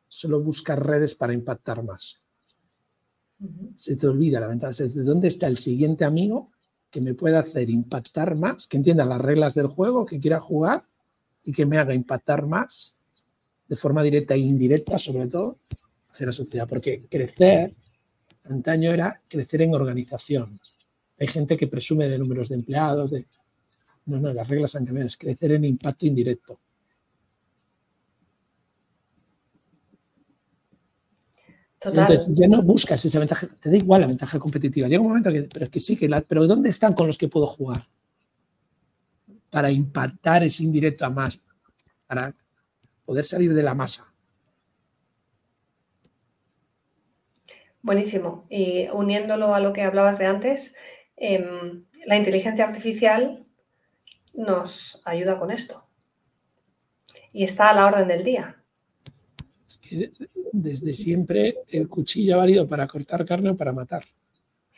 solo 0.07 0.39
buscas 0.39 0.77
redes 0.77 1.15
para 1.15 1.33
impactar 1.33 1.83
más 1.83 2.21
se 3.75 3.95
te 3.95 4.07
olvida 4.07 4.39
la 4.39 4.47
ventaja. 4.47 4.83
Es 4.83 4.95
de 4.95 5.03
dónde 5.03 5.27
está 5.27 5.47
el 5.47 5.57
siguiente 5.57 6.05
amigo 6.05 6.51
que 6.89 7.01
me 7.01 7.13
pueda 7.13 7.39
hacer 7.39 7.69
impactar 7.69 8.35
más, 8.35 8.67
que 8.67 8.77
entienda 8.77 9.05
las 9.05 9.21
reglas 9.21 9.53
del 9.53 9.67
juego, 9.67 10.05
que 10.05 10.19
quiera 10.19 10.39
jugar 10.39 10.85
y 11.43 11.51
que 11.51 11.65
me 11.65 11.77
haga 11.77 11.93
impactar 11.93 12.45
más 12.45 12.95
de 13.67 13.75
forma 13.75 14.03
directa 14.03 14.33
e 14.35 14.39
indirecta, 14.39 14.97
sobre 14.97 15.27
todo, 15.27 15.59
hacia 16.09 16.27
la 16.27 16.31
sociedad. 16.31 16.67
Porque 16.67 17.05
crecer, 17.09 17.73
antaño 18.45 18.91
era 18.91 19.21
crecer 19.27 19.61
en 19.61 19.73
organización. 19.73 20.59
Hay 21.19 21.27
gente 21.27 21.57
que 21.57 21.67
presume 21.67 22.07
de 22.07 22.19
números 22.19 22.49
de 22.49 22.55
empleados, 22.55 23.11
de... 23.11 23.25
No, 24.05 24.19
no, 24.19 24.33
las 24.33 24.47
reglas 24.47 24.75
han 24.75 24.85
cambiado, 24.85 25.07
es 25.07 25.17
crecer 25.17 25.53
en 25.53 25.65
impacto 25.65 26.05
indirecto. 26.05 26.59
Entonces 31.81 32.37
ya 32.37 32.47
no 32.47 32.61
buscas 32.63 33.03
esa 33.05 33.19
ventaja, 33.19 33.47
te 33.47 33.69
da 33.69 33.77
igual 33.77 34.01
la 34.01 34.07
ventaja 34.07 34.39
competitiva. 34.39 34.87
Llega 34.87 35.01
un 35.01 35.07
momento 35.07 35.31
que, 35.31 35.43
pero 35.43 35.65
es 35.65 35.71
que 35.71 35.79
sí, 35.79 35.95
que 35.95 36.09
la, 36.09 36.21
pero 36.21 36.47
¿dónde 36.47 36.69
están 36.69 36.93
con 36.93 37.07
los 37.07 37.17
que 37.17 37.27
puedo 37.27 37.45
jugar? 37.45 37.87
Para 39.49 39.71
impactar 39.71 40.43
ese 40.43 40.63
indirecto 40.63 41.05
a 41.05 41.09
más, 41.09 41.43
para 42.07 42.33
poder 43.05 43.25
salir 43.25 43.53
de 43.53 43.63
la 43.63 43.73
masa. 43.73 44.13
Buenísimo. 47.81 48.47
Y 48.49 48.87
uniéndolo 48.89 49.53
a 49.53 49.59
lo 49.59 49.71
que 49.71 49.83
hablabas 49.83 50.17
de 50.17 50.25
antes, 50.25 50.75
em, 51.15 51.85
la 52.05 52.17
inteligencia 52.17 52.65
artificial 52.65 53.45
nos 54.33 55.01
ayuda 55.05 55.39
con 55.39 55.51
esto. 55.51 55.87
Y 57.31 57.43
está 57.43 57.69
a 57.69 57.73
la 57.73 57.85
orden 57.85 58.07
del 58.07 58.23
día. 58.23 58.61
desde 60.51 60.93
siempre 60.93 61.57
el 61.67 61.87
cuchillo 61.89 62.35
ha 62.35 62.37
valido 62.37 62.67
para 62.67 62.87
cortar 62.87 63.25
carne 63.25 63.51
o 63.51 63.57
para 63.57 63.71
matar. 63.71 64.05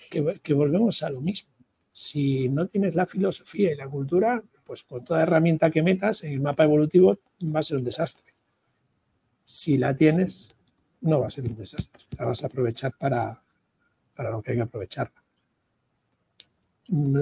que 0.10 0.54
volvemos 0.54 1.04
a 1.04 1.10
lo 1.10 1.22
mismo 1.22 1.58
si 2.00 2.48
no 2.48 2.68
tienes 2.68 2.94
la 2.94 3.08
filosofía 3.08 3.72
y 3.72 3.76
la 3.76 3.90
cultura, 3.90 4.44
pues 4.64 4.84
con 4.84 5.04
toda 5.04 5.24
herramienta 5.24 5.72
que 5.72 5.82
metas 5.82 6.24
en 6.24 6.34
el 6.34 6.40
mapa 6.40 6.64
evolutivo 6.64 7.18
va 7.42 7.60
a 7.60 7.64
ser 7.64 7.78
un 7.78 7.84
desastre. 7.84 8.34
Si 9.44 9.78
la 9.78 9.94
tienes, 9.94 10.52
no 11.02 11.20
va 11.20 11.28
a 11.28 11.30
ser 11.30 11.46
un 11.46 11.56
desastre. 11.56 12.04
La 12.18 12.26
vas 12.26 12.44
a 12.44 12.48
aprovechar 12.48 12.98
para, 12.98 13.42
para 14.16 14.32
lo 14.32 14.42
que 14.42 14.52
hay 14.52 14.58
que 14.58 14.64
aprovecharla. 14.64 15.24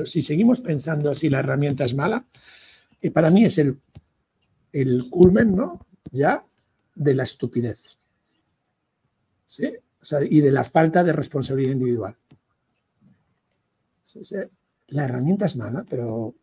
Si 0.06 0.21
seguimos 0.21 0.62
pensando 0.62 1.13
si 1.13 1.30
la 1.30 1.39
herramienta 1.39 1.86
es 1.86 1.95
mala, 1.95 2.25
y 3.01 3.10
para 3.10 3.30
mí 3.30 3.45
es 3.45 3.58
el, 3.58 3.80
el 4.71 5.10
culmen, 5.10 5.56
¿no? 5.56 5.86
Ya 6.12 6.45
de 6.93 7.13
la 7.13 7.23
estupidez. 7.23 7.97
¿Sí? 9.45 9.69
y 10.30 10.41
de 10.41 10.51
la 10.51 10.63
falta 10.63 11.04
de 11.04 11.13
responsabilidad 11.13 11.71
individual. 11.71 12.15
La 14.88 15.06
herramienta 15.06 15.45
es 15.45 15.56
mala, 15.56 15.84
pero 15.89 16.36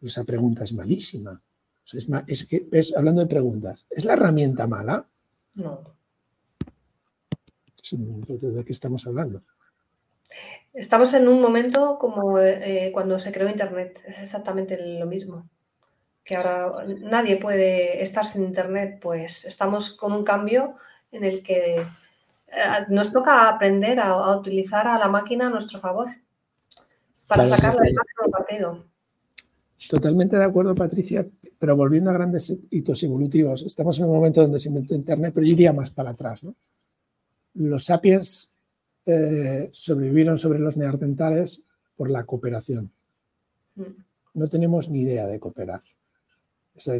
esa 0.00 0.24
pregunta 0.24 0.64
es 0.64 0.72
malísima. 0.72 1.42
Es, 1.94 2.46
que, 2.46 2.66
es, 2.72 2.96
hablando 2.96 3.20
de 3.20 3.26
preguntas, 3.26 3.86
¿es 3.90 4.04
la 4.04 4.14
herramienta 4.14 4.66
mala? 4.66 5.04
No. 5.54 5.82
¿De 7.90 8.64
qué 8.64 8.72
estamos 8.72 9.06
hablando? 9.06 9.40
Estamos 10.72 11.12
en 11.14 11.26
un 11.26 11.42
momento 11.42 11.98
como 11.98 12.38
eh, 12.38 12.90
cuando 12.92 13.18
se 13.18 13.32
creó 13.32 13.48
Internet. 13.48 14.00
Es 14.06 14.20
exactamente 14.20 14.78
lo 14.98 15.06
mismo. 15.06 15.48
Que 16.22 16.36
ahora 16.36 16.84
nadie 17.00 17.36
puede 17.38 18.02
estar 18.02 18.24
sin 18.24 18.44
Internet. 18.44 19.00
Pues 19.02 19.44
estamos 19.44 19.96
con 19.96 20.12
un 20.12 20.22
cambio 20.22 20.76
en 21.10 21.24
el 21.24 21.42
que 21.42 21.80
eh, 21.80 21.86
nos 22.88 23.12
toca 23.12 23.48
aprender 23.48 23.98
a 23.98 24.36
utilizar 24.36 24.86
a 24.86 24.98
la 24.98 25.08
máquina 25.08 25.48
a 25.48 25.50
nuestro 25.50 25.80
favor 25.80 26.08
para 27.26 27.48
sacarla 27.48 27.82
del 27.82 28.30
partido. 28.30 28.84
Totalmente 29.88 30.36
de 30.36 30.44
acuerdo, 30.44 30.74
Patricia, 30.74 31.26
pero 31.60 31.76
volviendo 31.76 32.08
a 32.08 32.14
grandes 32.14 32.58
hitos 32.70 33.02
evolutivos, 33.02 33.62
estamos 33.64 33.98
en 33.98 34.06
un 34.06 34.12
momento 34.12 34.40
donde 34.40 34.58
se 34.58 34.70
inventó 34.70 34.94
Internet, 34.94 35.32
pero 35.34 35.46
yo 35.46 35.52
iría 35.52 35.74
más 35.74 35.90
para 35.90 36.10
atrás. 36.10 36.40
Los 37.52 37.84
sapiens 37.84 38.54
eh, 39.04 39.68
sobrevivieron 39.70 40.38
sobre 40.38 40.58
los 40.58 40.78
neandertales 40.78 41.62
por 41.96 42.10
la 42.10 42.24
cooperación. 42.24 42.90
Mm. 43.74 43.82
No 44.32 44.48
tenemos 44.48 44.88
ni 44.88 45.02
idea 45.02 45.26
de 45.26 45.38
cooperar. 45.38 45.82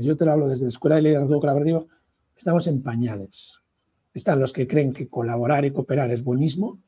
yo 0.03 0.17
te 0.19 0.27
lo 0.27 0.33
hablo 0.33 0.47
desde 0.47 0.67
la 0.67 0.69
Escuela 0.69 0.97
de 0.97 1.03
Liderazgo 1.03 1.41
Colaborativo, 1.41 1.89
estamos 2.37 2.67
en 2.67 2.83
pañales. 2.83 3.61
Están 4.13 4.41
los 4.41 4.53
que 4.53 4.69
creen 4.69 4.93
que 4.93 5.09
colaborar 5.09 5.65
y 5.65 5.71
cooperar 5.71 6.11
es 6.11 6.23
buenismo 6.23 6.79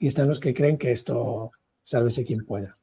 y 0.00 0.08
están 0.08 0.26
los 0.26 0.40
que 0.40 0.52
creen 0.52 0.76
que 0.76 0.90
esto 0.90 1.52
sálvese 1.84 2.24
quien 2.24 2.44
pueda. 2.44 2.76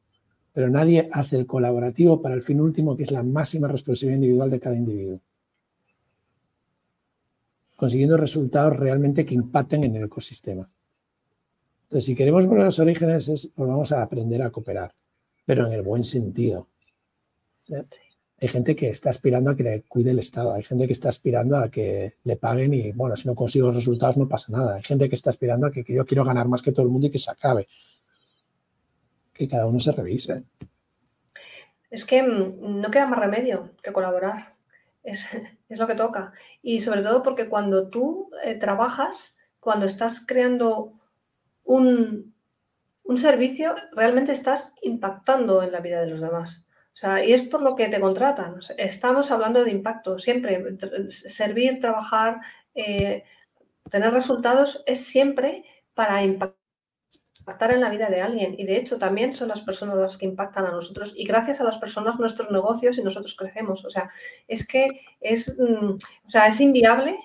Pero 0.53 0.69
nadie 0.69 1.09
hace 1.11 1.35
el 1.35 1.45
colaborativo 1.45 2.21
para 2.21 2.35
el 2.35 2.43
fin 2.43 2.61
último, 2.61 2.95
que 2.95 3.03
es 3.03 3.11
la 3.11 3.23
máxima 3.23 3.67
responsabilidad 3.67 4.17
individual 4.17 4.49
de 4.49 4.59
cada 4.59 4.75
individuo. 4.75 5.19
Consiguiendo 7.75 8.17
resultados 8.17 8.77
realmente 8.77 9.25
que 9.25 9.33
impacten 9.33 9.83
en 9.83 9.95
el 9.95 10.05
ecosistema. 10.05 10.63
Entonces, 11.83 12.05
si 12.05 12.15
queremos 12.15 12.45
volver 12.45 12.61
a 12.61 12.65
los 12.65 12.79
orígenes, 12.79 13.51
pues 13.53 13.69
vamos 13.69 13.91
a 13.91 14.01
aprender 14.01 14.41
a 14.41 14.49
cooperar, 14.51 14.93
pero 15.45 15.67
en 15.67 15.73
el 15.73 15.81
buen 15.81 16.03
sentido. 16.03 16.67
Hay 18.39 18.47
gente 18.47 18.75
que 18.75 18.89
está 18.89 19.09
aspirando 19.09 19.51
a 19.51 19.55
que 19.55 19.63
le 19.63 19.81
cuide 19.83 20.11
el 20.11 20.19
Estado, 20.19 20.53
hay 20.53 20.63
gente 20.63 20.85
que 20.85 20.93
está 20.93 21.09
aspirando 21.09 21.55
a 21.55 21.69
que 21.69 22.15
le 22.23 22.35
paguen 22.35 22.73
y, 22.73 22.91
bueno, 22.91 23.15
si 23.15 23.27
no 23.27 23.35
consigo 23.35 23.67
los 23.67 23.77
resultados 23.77 24.17
no 24.17 24.27
pasa 24.27 24.51
nada. 24.51 24.75
Hay 24.75 24.83
gente 24.83 25.07
que 25.07 25.15
está 25.15 25.29
aspirando 25.29 25.67
a 25.67 25.71
que, 25.71 25.85
yo 25.87 26.05
quiero 26.05 26.25
ganar 26.25 26.47
más 26.47 26.61
que 26.61 26.71
todo 26.71 26.85
el 26.85 26.91
mundo 26.91 27.07
y 27.07 27.09
que 27.09 27.19
se 27.19 27.31
acabe. 27.31 27.67
Que 29.33 29.47
cada 29.47 29.67
uno 29.67 29.79
se 29.79 29.91
revise. 29.91 30.43
Es 31.89 32.05
que 32.05 32.23
mm, 32.23 32.81
no 32.81 32.91
queda 32.91 33.07
más 33.07 33.19
remedio 33.19 33.71
que 33.81 33.93
colaborar. 33.93 34.53
Es, 35.03 35.35
lo 35.79 35.87
que 35.87 35.95
toca. 35.95 36.31
Y 36.61 36.79
sobre 36.79 37.01
todo 37.01 37.23
porque 37.23 37.49
cuando 37.49 37.89
tú 37.89 38.29
eh, 38.43 38.55
trabajas, 38.55 39.35
cuando 39.59 39.85
estás 39.85 40.23
creando 40.25 40.93
un, 41.63 42.33
un 43.03 43.17
servicio, 43.17 43.75
realmente 43.91 44.31
estás 44.31 44.75
impactando 44.81 45.61
en 45.61 45.71
la 45.71 45.81
vida 45.81 45.99
de 45.99 46.07
los 46.07 46.21
demás. 46.21 46.65
O 46.93 46.95
sea, 46.95 47.25
y 47.25 47.33
es 47.33 47.41
por 47.41 47.61
lo 47.63 47.75
que 47.75 47.89
te 47.89 47.99
contratan. 47.99 48.59
Estamos 48.77 49.31
hablando 49.31 49.63
de 49.63 49.71
impacto 49.71 50.19
siempre. 50.19 50.63
Servir, 51.09 51.79
trabajar, 51.79 52.39
eh, 52.75 53.23
tener 53.89 54.13
resultados 54.13 54.83
es 54.85 55.03
siempre 55.03 55.63
para 55.93 56.23
impactar 56.23 56.62
en 57.45 57.81
la 57.81 57.89
vida 57.89 58.09
de 58.09 58.21
alguien. 58.21 58.55
Y 58.57 58.65
de 58.65 58.77
hecho 58.77 58.97
también 58.97 59.33
son 59.33 59.47
las 59.49 59.61
personas 59.61 59.97
las 59.97 60.17
que 60.17 60.25
impactan 60.25 60.65
a 60.65 60.71
nosotros. 60.71 61.13
Y 61.15 61.25
gracias 61.25 61.61
a 61.61 61.63
las 61.63 61.77
personas 61.77 62.19
nuestros 62.19 62.51
negocios 62.51 62.97
y 62.97 63.03
nosotros 63.03 63.35
crecemos. 63.35 63.85
O 63.85 63.89
sea, 63.89 64.09
es 64.47 64.67
que 64.67 64.87
es, 65.21 65.57
mm, 65.59 65.97
o 66.25 66.29
sea, 66.29 66.47
es 66.47 66.59
inviable 66.59 67.17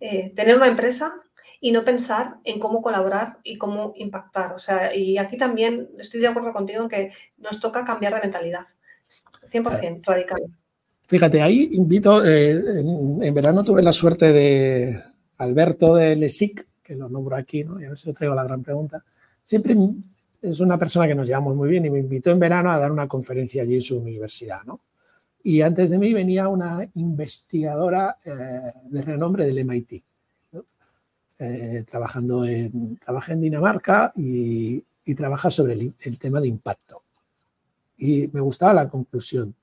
eh, 0.00 0.32
tener 0.34 0.56
una 0.56 0.68
empresa 0.68 1.14
y 1.60 1.72
no 1.72 1.84
pensar 1.84 2.36
en 2.44 2.60
cómo 2.60 2.82
colaborar 2.82 3.38
y 3.42 3.56
cómo 3.56 3.94
impactar. 3.96 4.52
O 4.52 4.58
sea, 4.58 4.94
y 4.94 5.16
aquí 5.16 5.36
también 5.36 5.88
estoy 5.98 6.20
de 6.20 6.28
acuerdo 6.28 6.52
contigo 6.52 6.82
en 6.82 6.88
que 6.88 7.12
nos 7.38 7.58
toca 7.60 7.84
cambiar 7.84 8.14
de 8.14 8.20
mentalidad. 8.20 8.66
100% 9.50 10.04
radical. 10.04 10.42
Fíjate, 11.06 11.42
ahí 11.42 11.68
invito, 11.72 12.24
eh, 12.24 12.50
en, 12.80 13.34
verano 13.34 13.62
tuve 13.62 13.82
la 13.82 13.92
suerte 13.92 14.32
de 14.32 14.98
Alberto 15.38 15.94
de 15.94 16.16
Lesic, 16.16 16.66
que 16.82 16.94
lo 16.94 17.08
nombro 17.08 17.36
aquí, 17.36 17.62
¿no? 17.62 17.80
y 17.80 17.84
a 17.84 17.90
ver 17.90 17.98
si 17.98 18.08
le 18.08 18.14
traigo 18.14 18.34
la 18.34 18.44
gran 18.44 18.62
pregunta. 18.62 19.04
Siempre 19.44 19.76
es 20.42 20.60
una 20.60 20.78
persona 20.78 21.06
que 21.06 21.14
nos 21.14 21.28
llevamos 21.28 21.54
muy 21.54 21.68
bien 21.68 21.84
y 21.84 21.90
me 21.90 22.00
invitó 22.00 22.30
en 22.30 22.38
verano 22.38 22.70
a 22.70 22.78
dar 22.78 22.90
una 22.90 23.06
conferencia 23.06 23.62
allí 23.62 23.74
en 23.74 23.82
su 23.82 23.98
universidad. 23.98 24.62
¿no? 24.64 24.80
Y 25.42 25.60
antes 25.60 25.90
de 25.90 25.98
mí 25.98 26.12
venía 26.12 26.48
una 26.48 26.88
investigadora 26.94 28.16
eh, 28.24 28.72
de 28.84 29.02
renombre 29.02 29.46
del 29.46 29.58
MIT, 29.64 30.02
eh, 31.38 31.84
trabajando 31.88 32.44
en, 32.44 32.96
trabaja 32.96 33.32
en 33.32 33.40
Dinamarca 33.40 34.12
y, 34.16 34.82
trabaja 35.14 35.50
sobre 35.50 35.92
el 36.00 36.18
tema 36.18 36.40
de 36.40 36.48
impacto. 36.48 37.02
Y 37.98 38.28
me 38.28 38.40
gustaba 38.40 38.72
la 38.72 38.88
conclusión. 38.88 39.54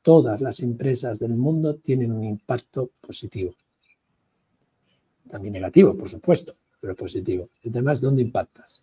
Todas 0.00 0.40
las 0.40 0.60
empresas 0.60 1.18
del 1.18 1.36
mundo 1.36 1.76
tienen 1.76 2.12
un 2.12 2.24
impacto 2.24 2.90
positivo. 3.00 3.54
También 5.28 5.52
negativo, 5.52 5.96
por 5.96 6.08
supuesto, 6.08 6.54
pero 6.80 6.96
positivo. 6.96 7.50
El 7.62 7.72
tema 7.72 7.92
es 7.92 8.00
dónde 8.00 8.22
impactas. 8.22 8.82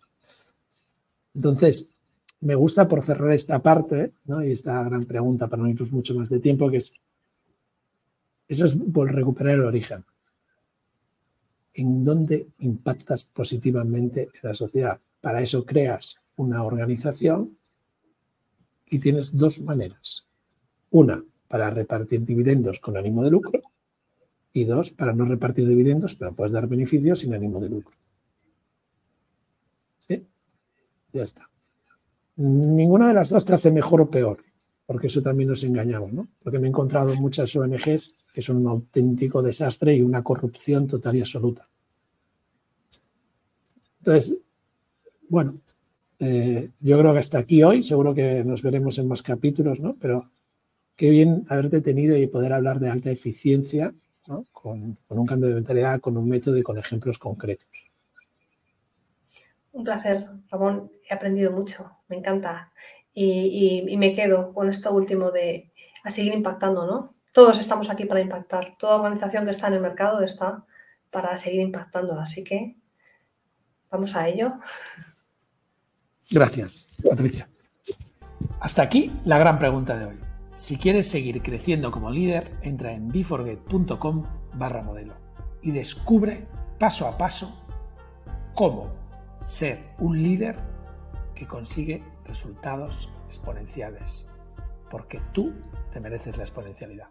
Entonces, 1.34 2.00
me 2.40 2.54
gusta 2.54 2.86
por 2.86 3.02
cerrar 3.02 3.32
esta 3.32 3.62
parte, 3.62 4.12
¿no? 4.26 4.44
y 4.44 4.50
esta 4.50 4.82
gran 4.82 5.04
pregunta 5.04 5.48
para 5.48 5.62
no 5.62 5.68
irnos 5.68 5.92
mucho 5.92 6.14
más 6.14 6.28
de 6.28 6.40
tiempo, 6.40 6.70
que 6.70 6.76
es, 6.76 6.92
eso 8.48 8.64
es 8.64 8.76
por 8.92 9.12
recuperar 9.12 9.54
el 9.54 9.64
origen. 9.64 10.04
¿En 11.72 12.04
dónde 12.04 12.48
impactas 12.58 13.24
positivamente 13.24 14.22
en 14.24 14.40
la 14.42 14.54
sociedad? 14.54 15.00
Para 15.20 15.40
eso 15.40 15.64
creas 15.64 16.22
una 16.36 16.62
organización 16.62 17.58
y 18.86 18.98
tienes 18.98 19.36
dos 19.36 19.60
maneras. 19.60 20.28
Una, 20.90 21.24
para 21.48 21.70
repartir 21.70 22.24
dividendos 22.24 22.78
con 22.78 22.96
ánimo 22.96 23.24
de 23.24 23.30
lucro 23.30 23.60
y 24.52 24.64
dos, 24.64 24.92
para 24.92 25.12
no 25.12 25.24
repartir 25.24 25.66
dividendos, 25.66 26.14
pero 26.14 26.32
puedes 26.32 26.52
dar 26.52 26.68
beneficios 26.68 27.20
sin 27.20 27.34
ánimo 27.34 27.60
de 27.60 27.70
lucro. 27.70 27.96
¿Sí? 29.98 30.26
Ya 31.14 31.22
está. 31.22 31.48
Ninguna 32.36 33.08
de 33.08 33.14
las 33.14 33.30
dos 33.30 33.44
te 33.44 33.54
hace 33.54 33.70
mejor 33.70 34.00
o 34.00 34.10
peor, 34.10 34.42
porque 34.84 35.06
eso 35.06 35.22
también 35.22 35.48
nos 35.48 35.62
engañamos, 35.62 36.12
¿no? 36.12 36.28
Porque 36.42 36.58
me 36.58 36.66
he 36.66 36.68
encontrado 36.68 37.14
muchas 37.14 37.54
ONGs 37.54 38.16
que 38.32 38.42
son 38.42 38.56
un 38.56 38.66
auténtico 38.66 39.40
desastre 39.40 39.94
y 39.94 40.02
una 40.02 40.24
corrupción 40.24 40.88
total 40.88 41.14
y 41.14 41.20
absoluta. 41.20 41.68
Entonces, 43.98 44.38
bueno, 45.28 45.60
eh, 46.18 46.70
yo 46.80 46.98
creo 46.98 47.12
que 47.12 47.18
hasta 47.20 47.38
aquí 47.38 47.62
hoy, 47.62 47.82
seguro 47.84 48.12
que 48.12 48.42
nos 48.42 48.60
veremos 48.60 48.98
en 48.98 49.06
más 49.06 49.22
capítulos, 49.22 49.78
¿no? 49.78 49.96
Pero 50.00 50.32
qué 50.96 51.10
bien 51.10 51.46
haberte 51.48 51.80
tenido 51.80 52.16
y 52.16 52.26
poder 52.26 52.52
hablar 52.52 52.80
de 52.80 52.90
alta 52.90 53.10
eficiencia, 53.10 53.94
¿no? 54.26 54.46
con, 54.50 54.98
un 55.08 55.26
cambio 55.26 55.48
de 55.48 55.54
mentalidad, 55.54 56.00
con 56.00 56.16
un 56.16 56.28
método 56.28 56.58
y 56.58 56.62
con 56.64 56.76
ejemplos 56.76 57.20
concretos. 57.20 57.93
Un 59.74 59.84
placer, 59.84 60.26
Ramón. 60.50 60.90
He 61.08 61.14
aprendido 61.14 61.52
mucho, 61.52 61.98
me 62.08 62.16
encanta. 62.16 62.72
Y, 63.12 63.94
me 63.96 64.14
quedo 64.14 64.52
con 64.52 64.68
esto 64.68 64.92
último 64.92 65.30
de 65.30 65.70
a 66.02 66.10
seguir 66.10 66.34
impactando, 66.34 66.86
¿no? 66.86 67.14
Todos 67.32 67.60
estamos 67.60 67.90
aquí 67.90 68.06
para 68.06 68.20
impactar. 68.20 68.76
Toda 68.78 68.96
organización 68.96 69.44
que 69.44 69.50
está 69.50 69.68
en 69.68 69.74
el 69.74 69.80
mercado 69.80 70.22
está 70.22 70.64
para 71.10 71.36
seguir 71.36 71.60
impactando. 71.60 72.18
Así 72.18 72.42
que 72.42 72.76
Vamos 73.94 74.16
a 74.16 74.26
ello. 74.26 74.54
Gracias, 76.28 76.88
Patricia. 77.08 77.48
Hasta 78.58 78.82
aquí 78.82 79.12
la 79.24 79.38
gran 79.38 79.56
pregunta 79.56 79.96
de 79.96 80.06
hoy. 80.06 80.16
Si 80.50 80.76
quieres 80.78 81.08
seguir 81.08 81.40
creciendo 81.42 81.92
como 81.92 82.10
líder, 82.10 82.58
entra 82.62 82.92
en 82.92 83.06
beforget.com 83.06 84.24
barra 84.54 84.82
modelo 84.82 85.14
y 85.62 85.70
descubre 85.70 86.44
paso 86.76 87.06
a 87.06 87.16
paso 87.16 87.64
cómo 88.54 88.90
ser 89.44 89.78
un 89.98 90.22
líder 90.22 90.56
que 91.34 91.46
consigue 91.46 92.02
resultados 92.24 93.12
exponenciales, 93.26 94.28
porque 94.90 95.20
tú 95.32 95.52
te 95.92 96.00
mereces 96.00 96.38
la 96.38 96.44
exponencialidad. 96.44 97.10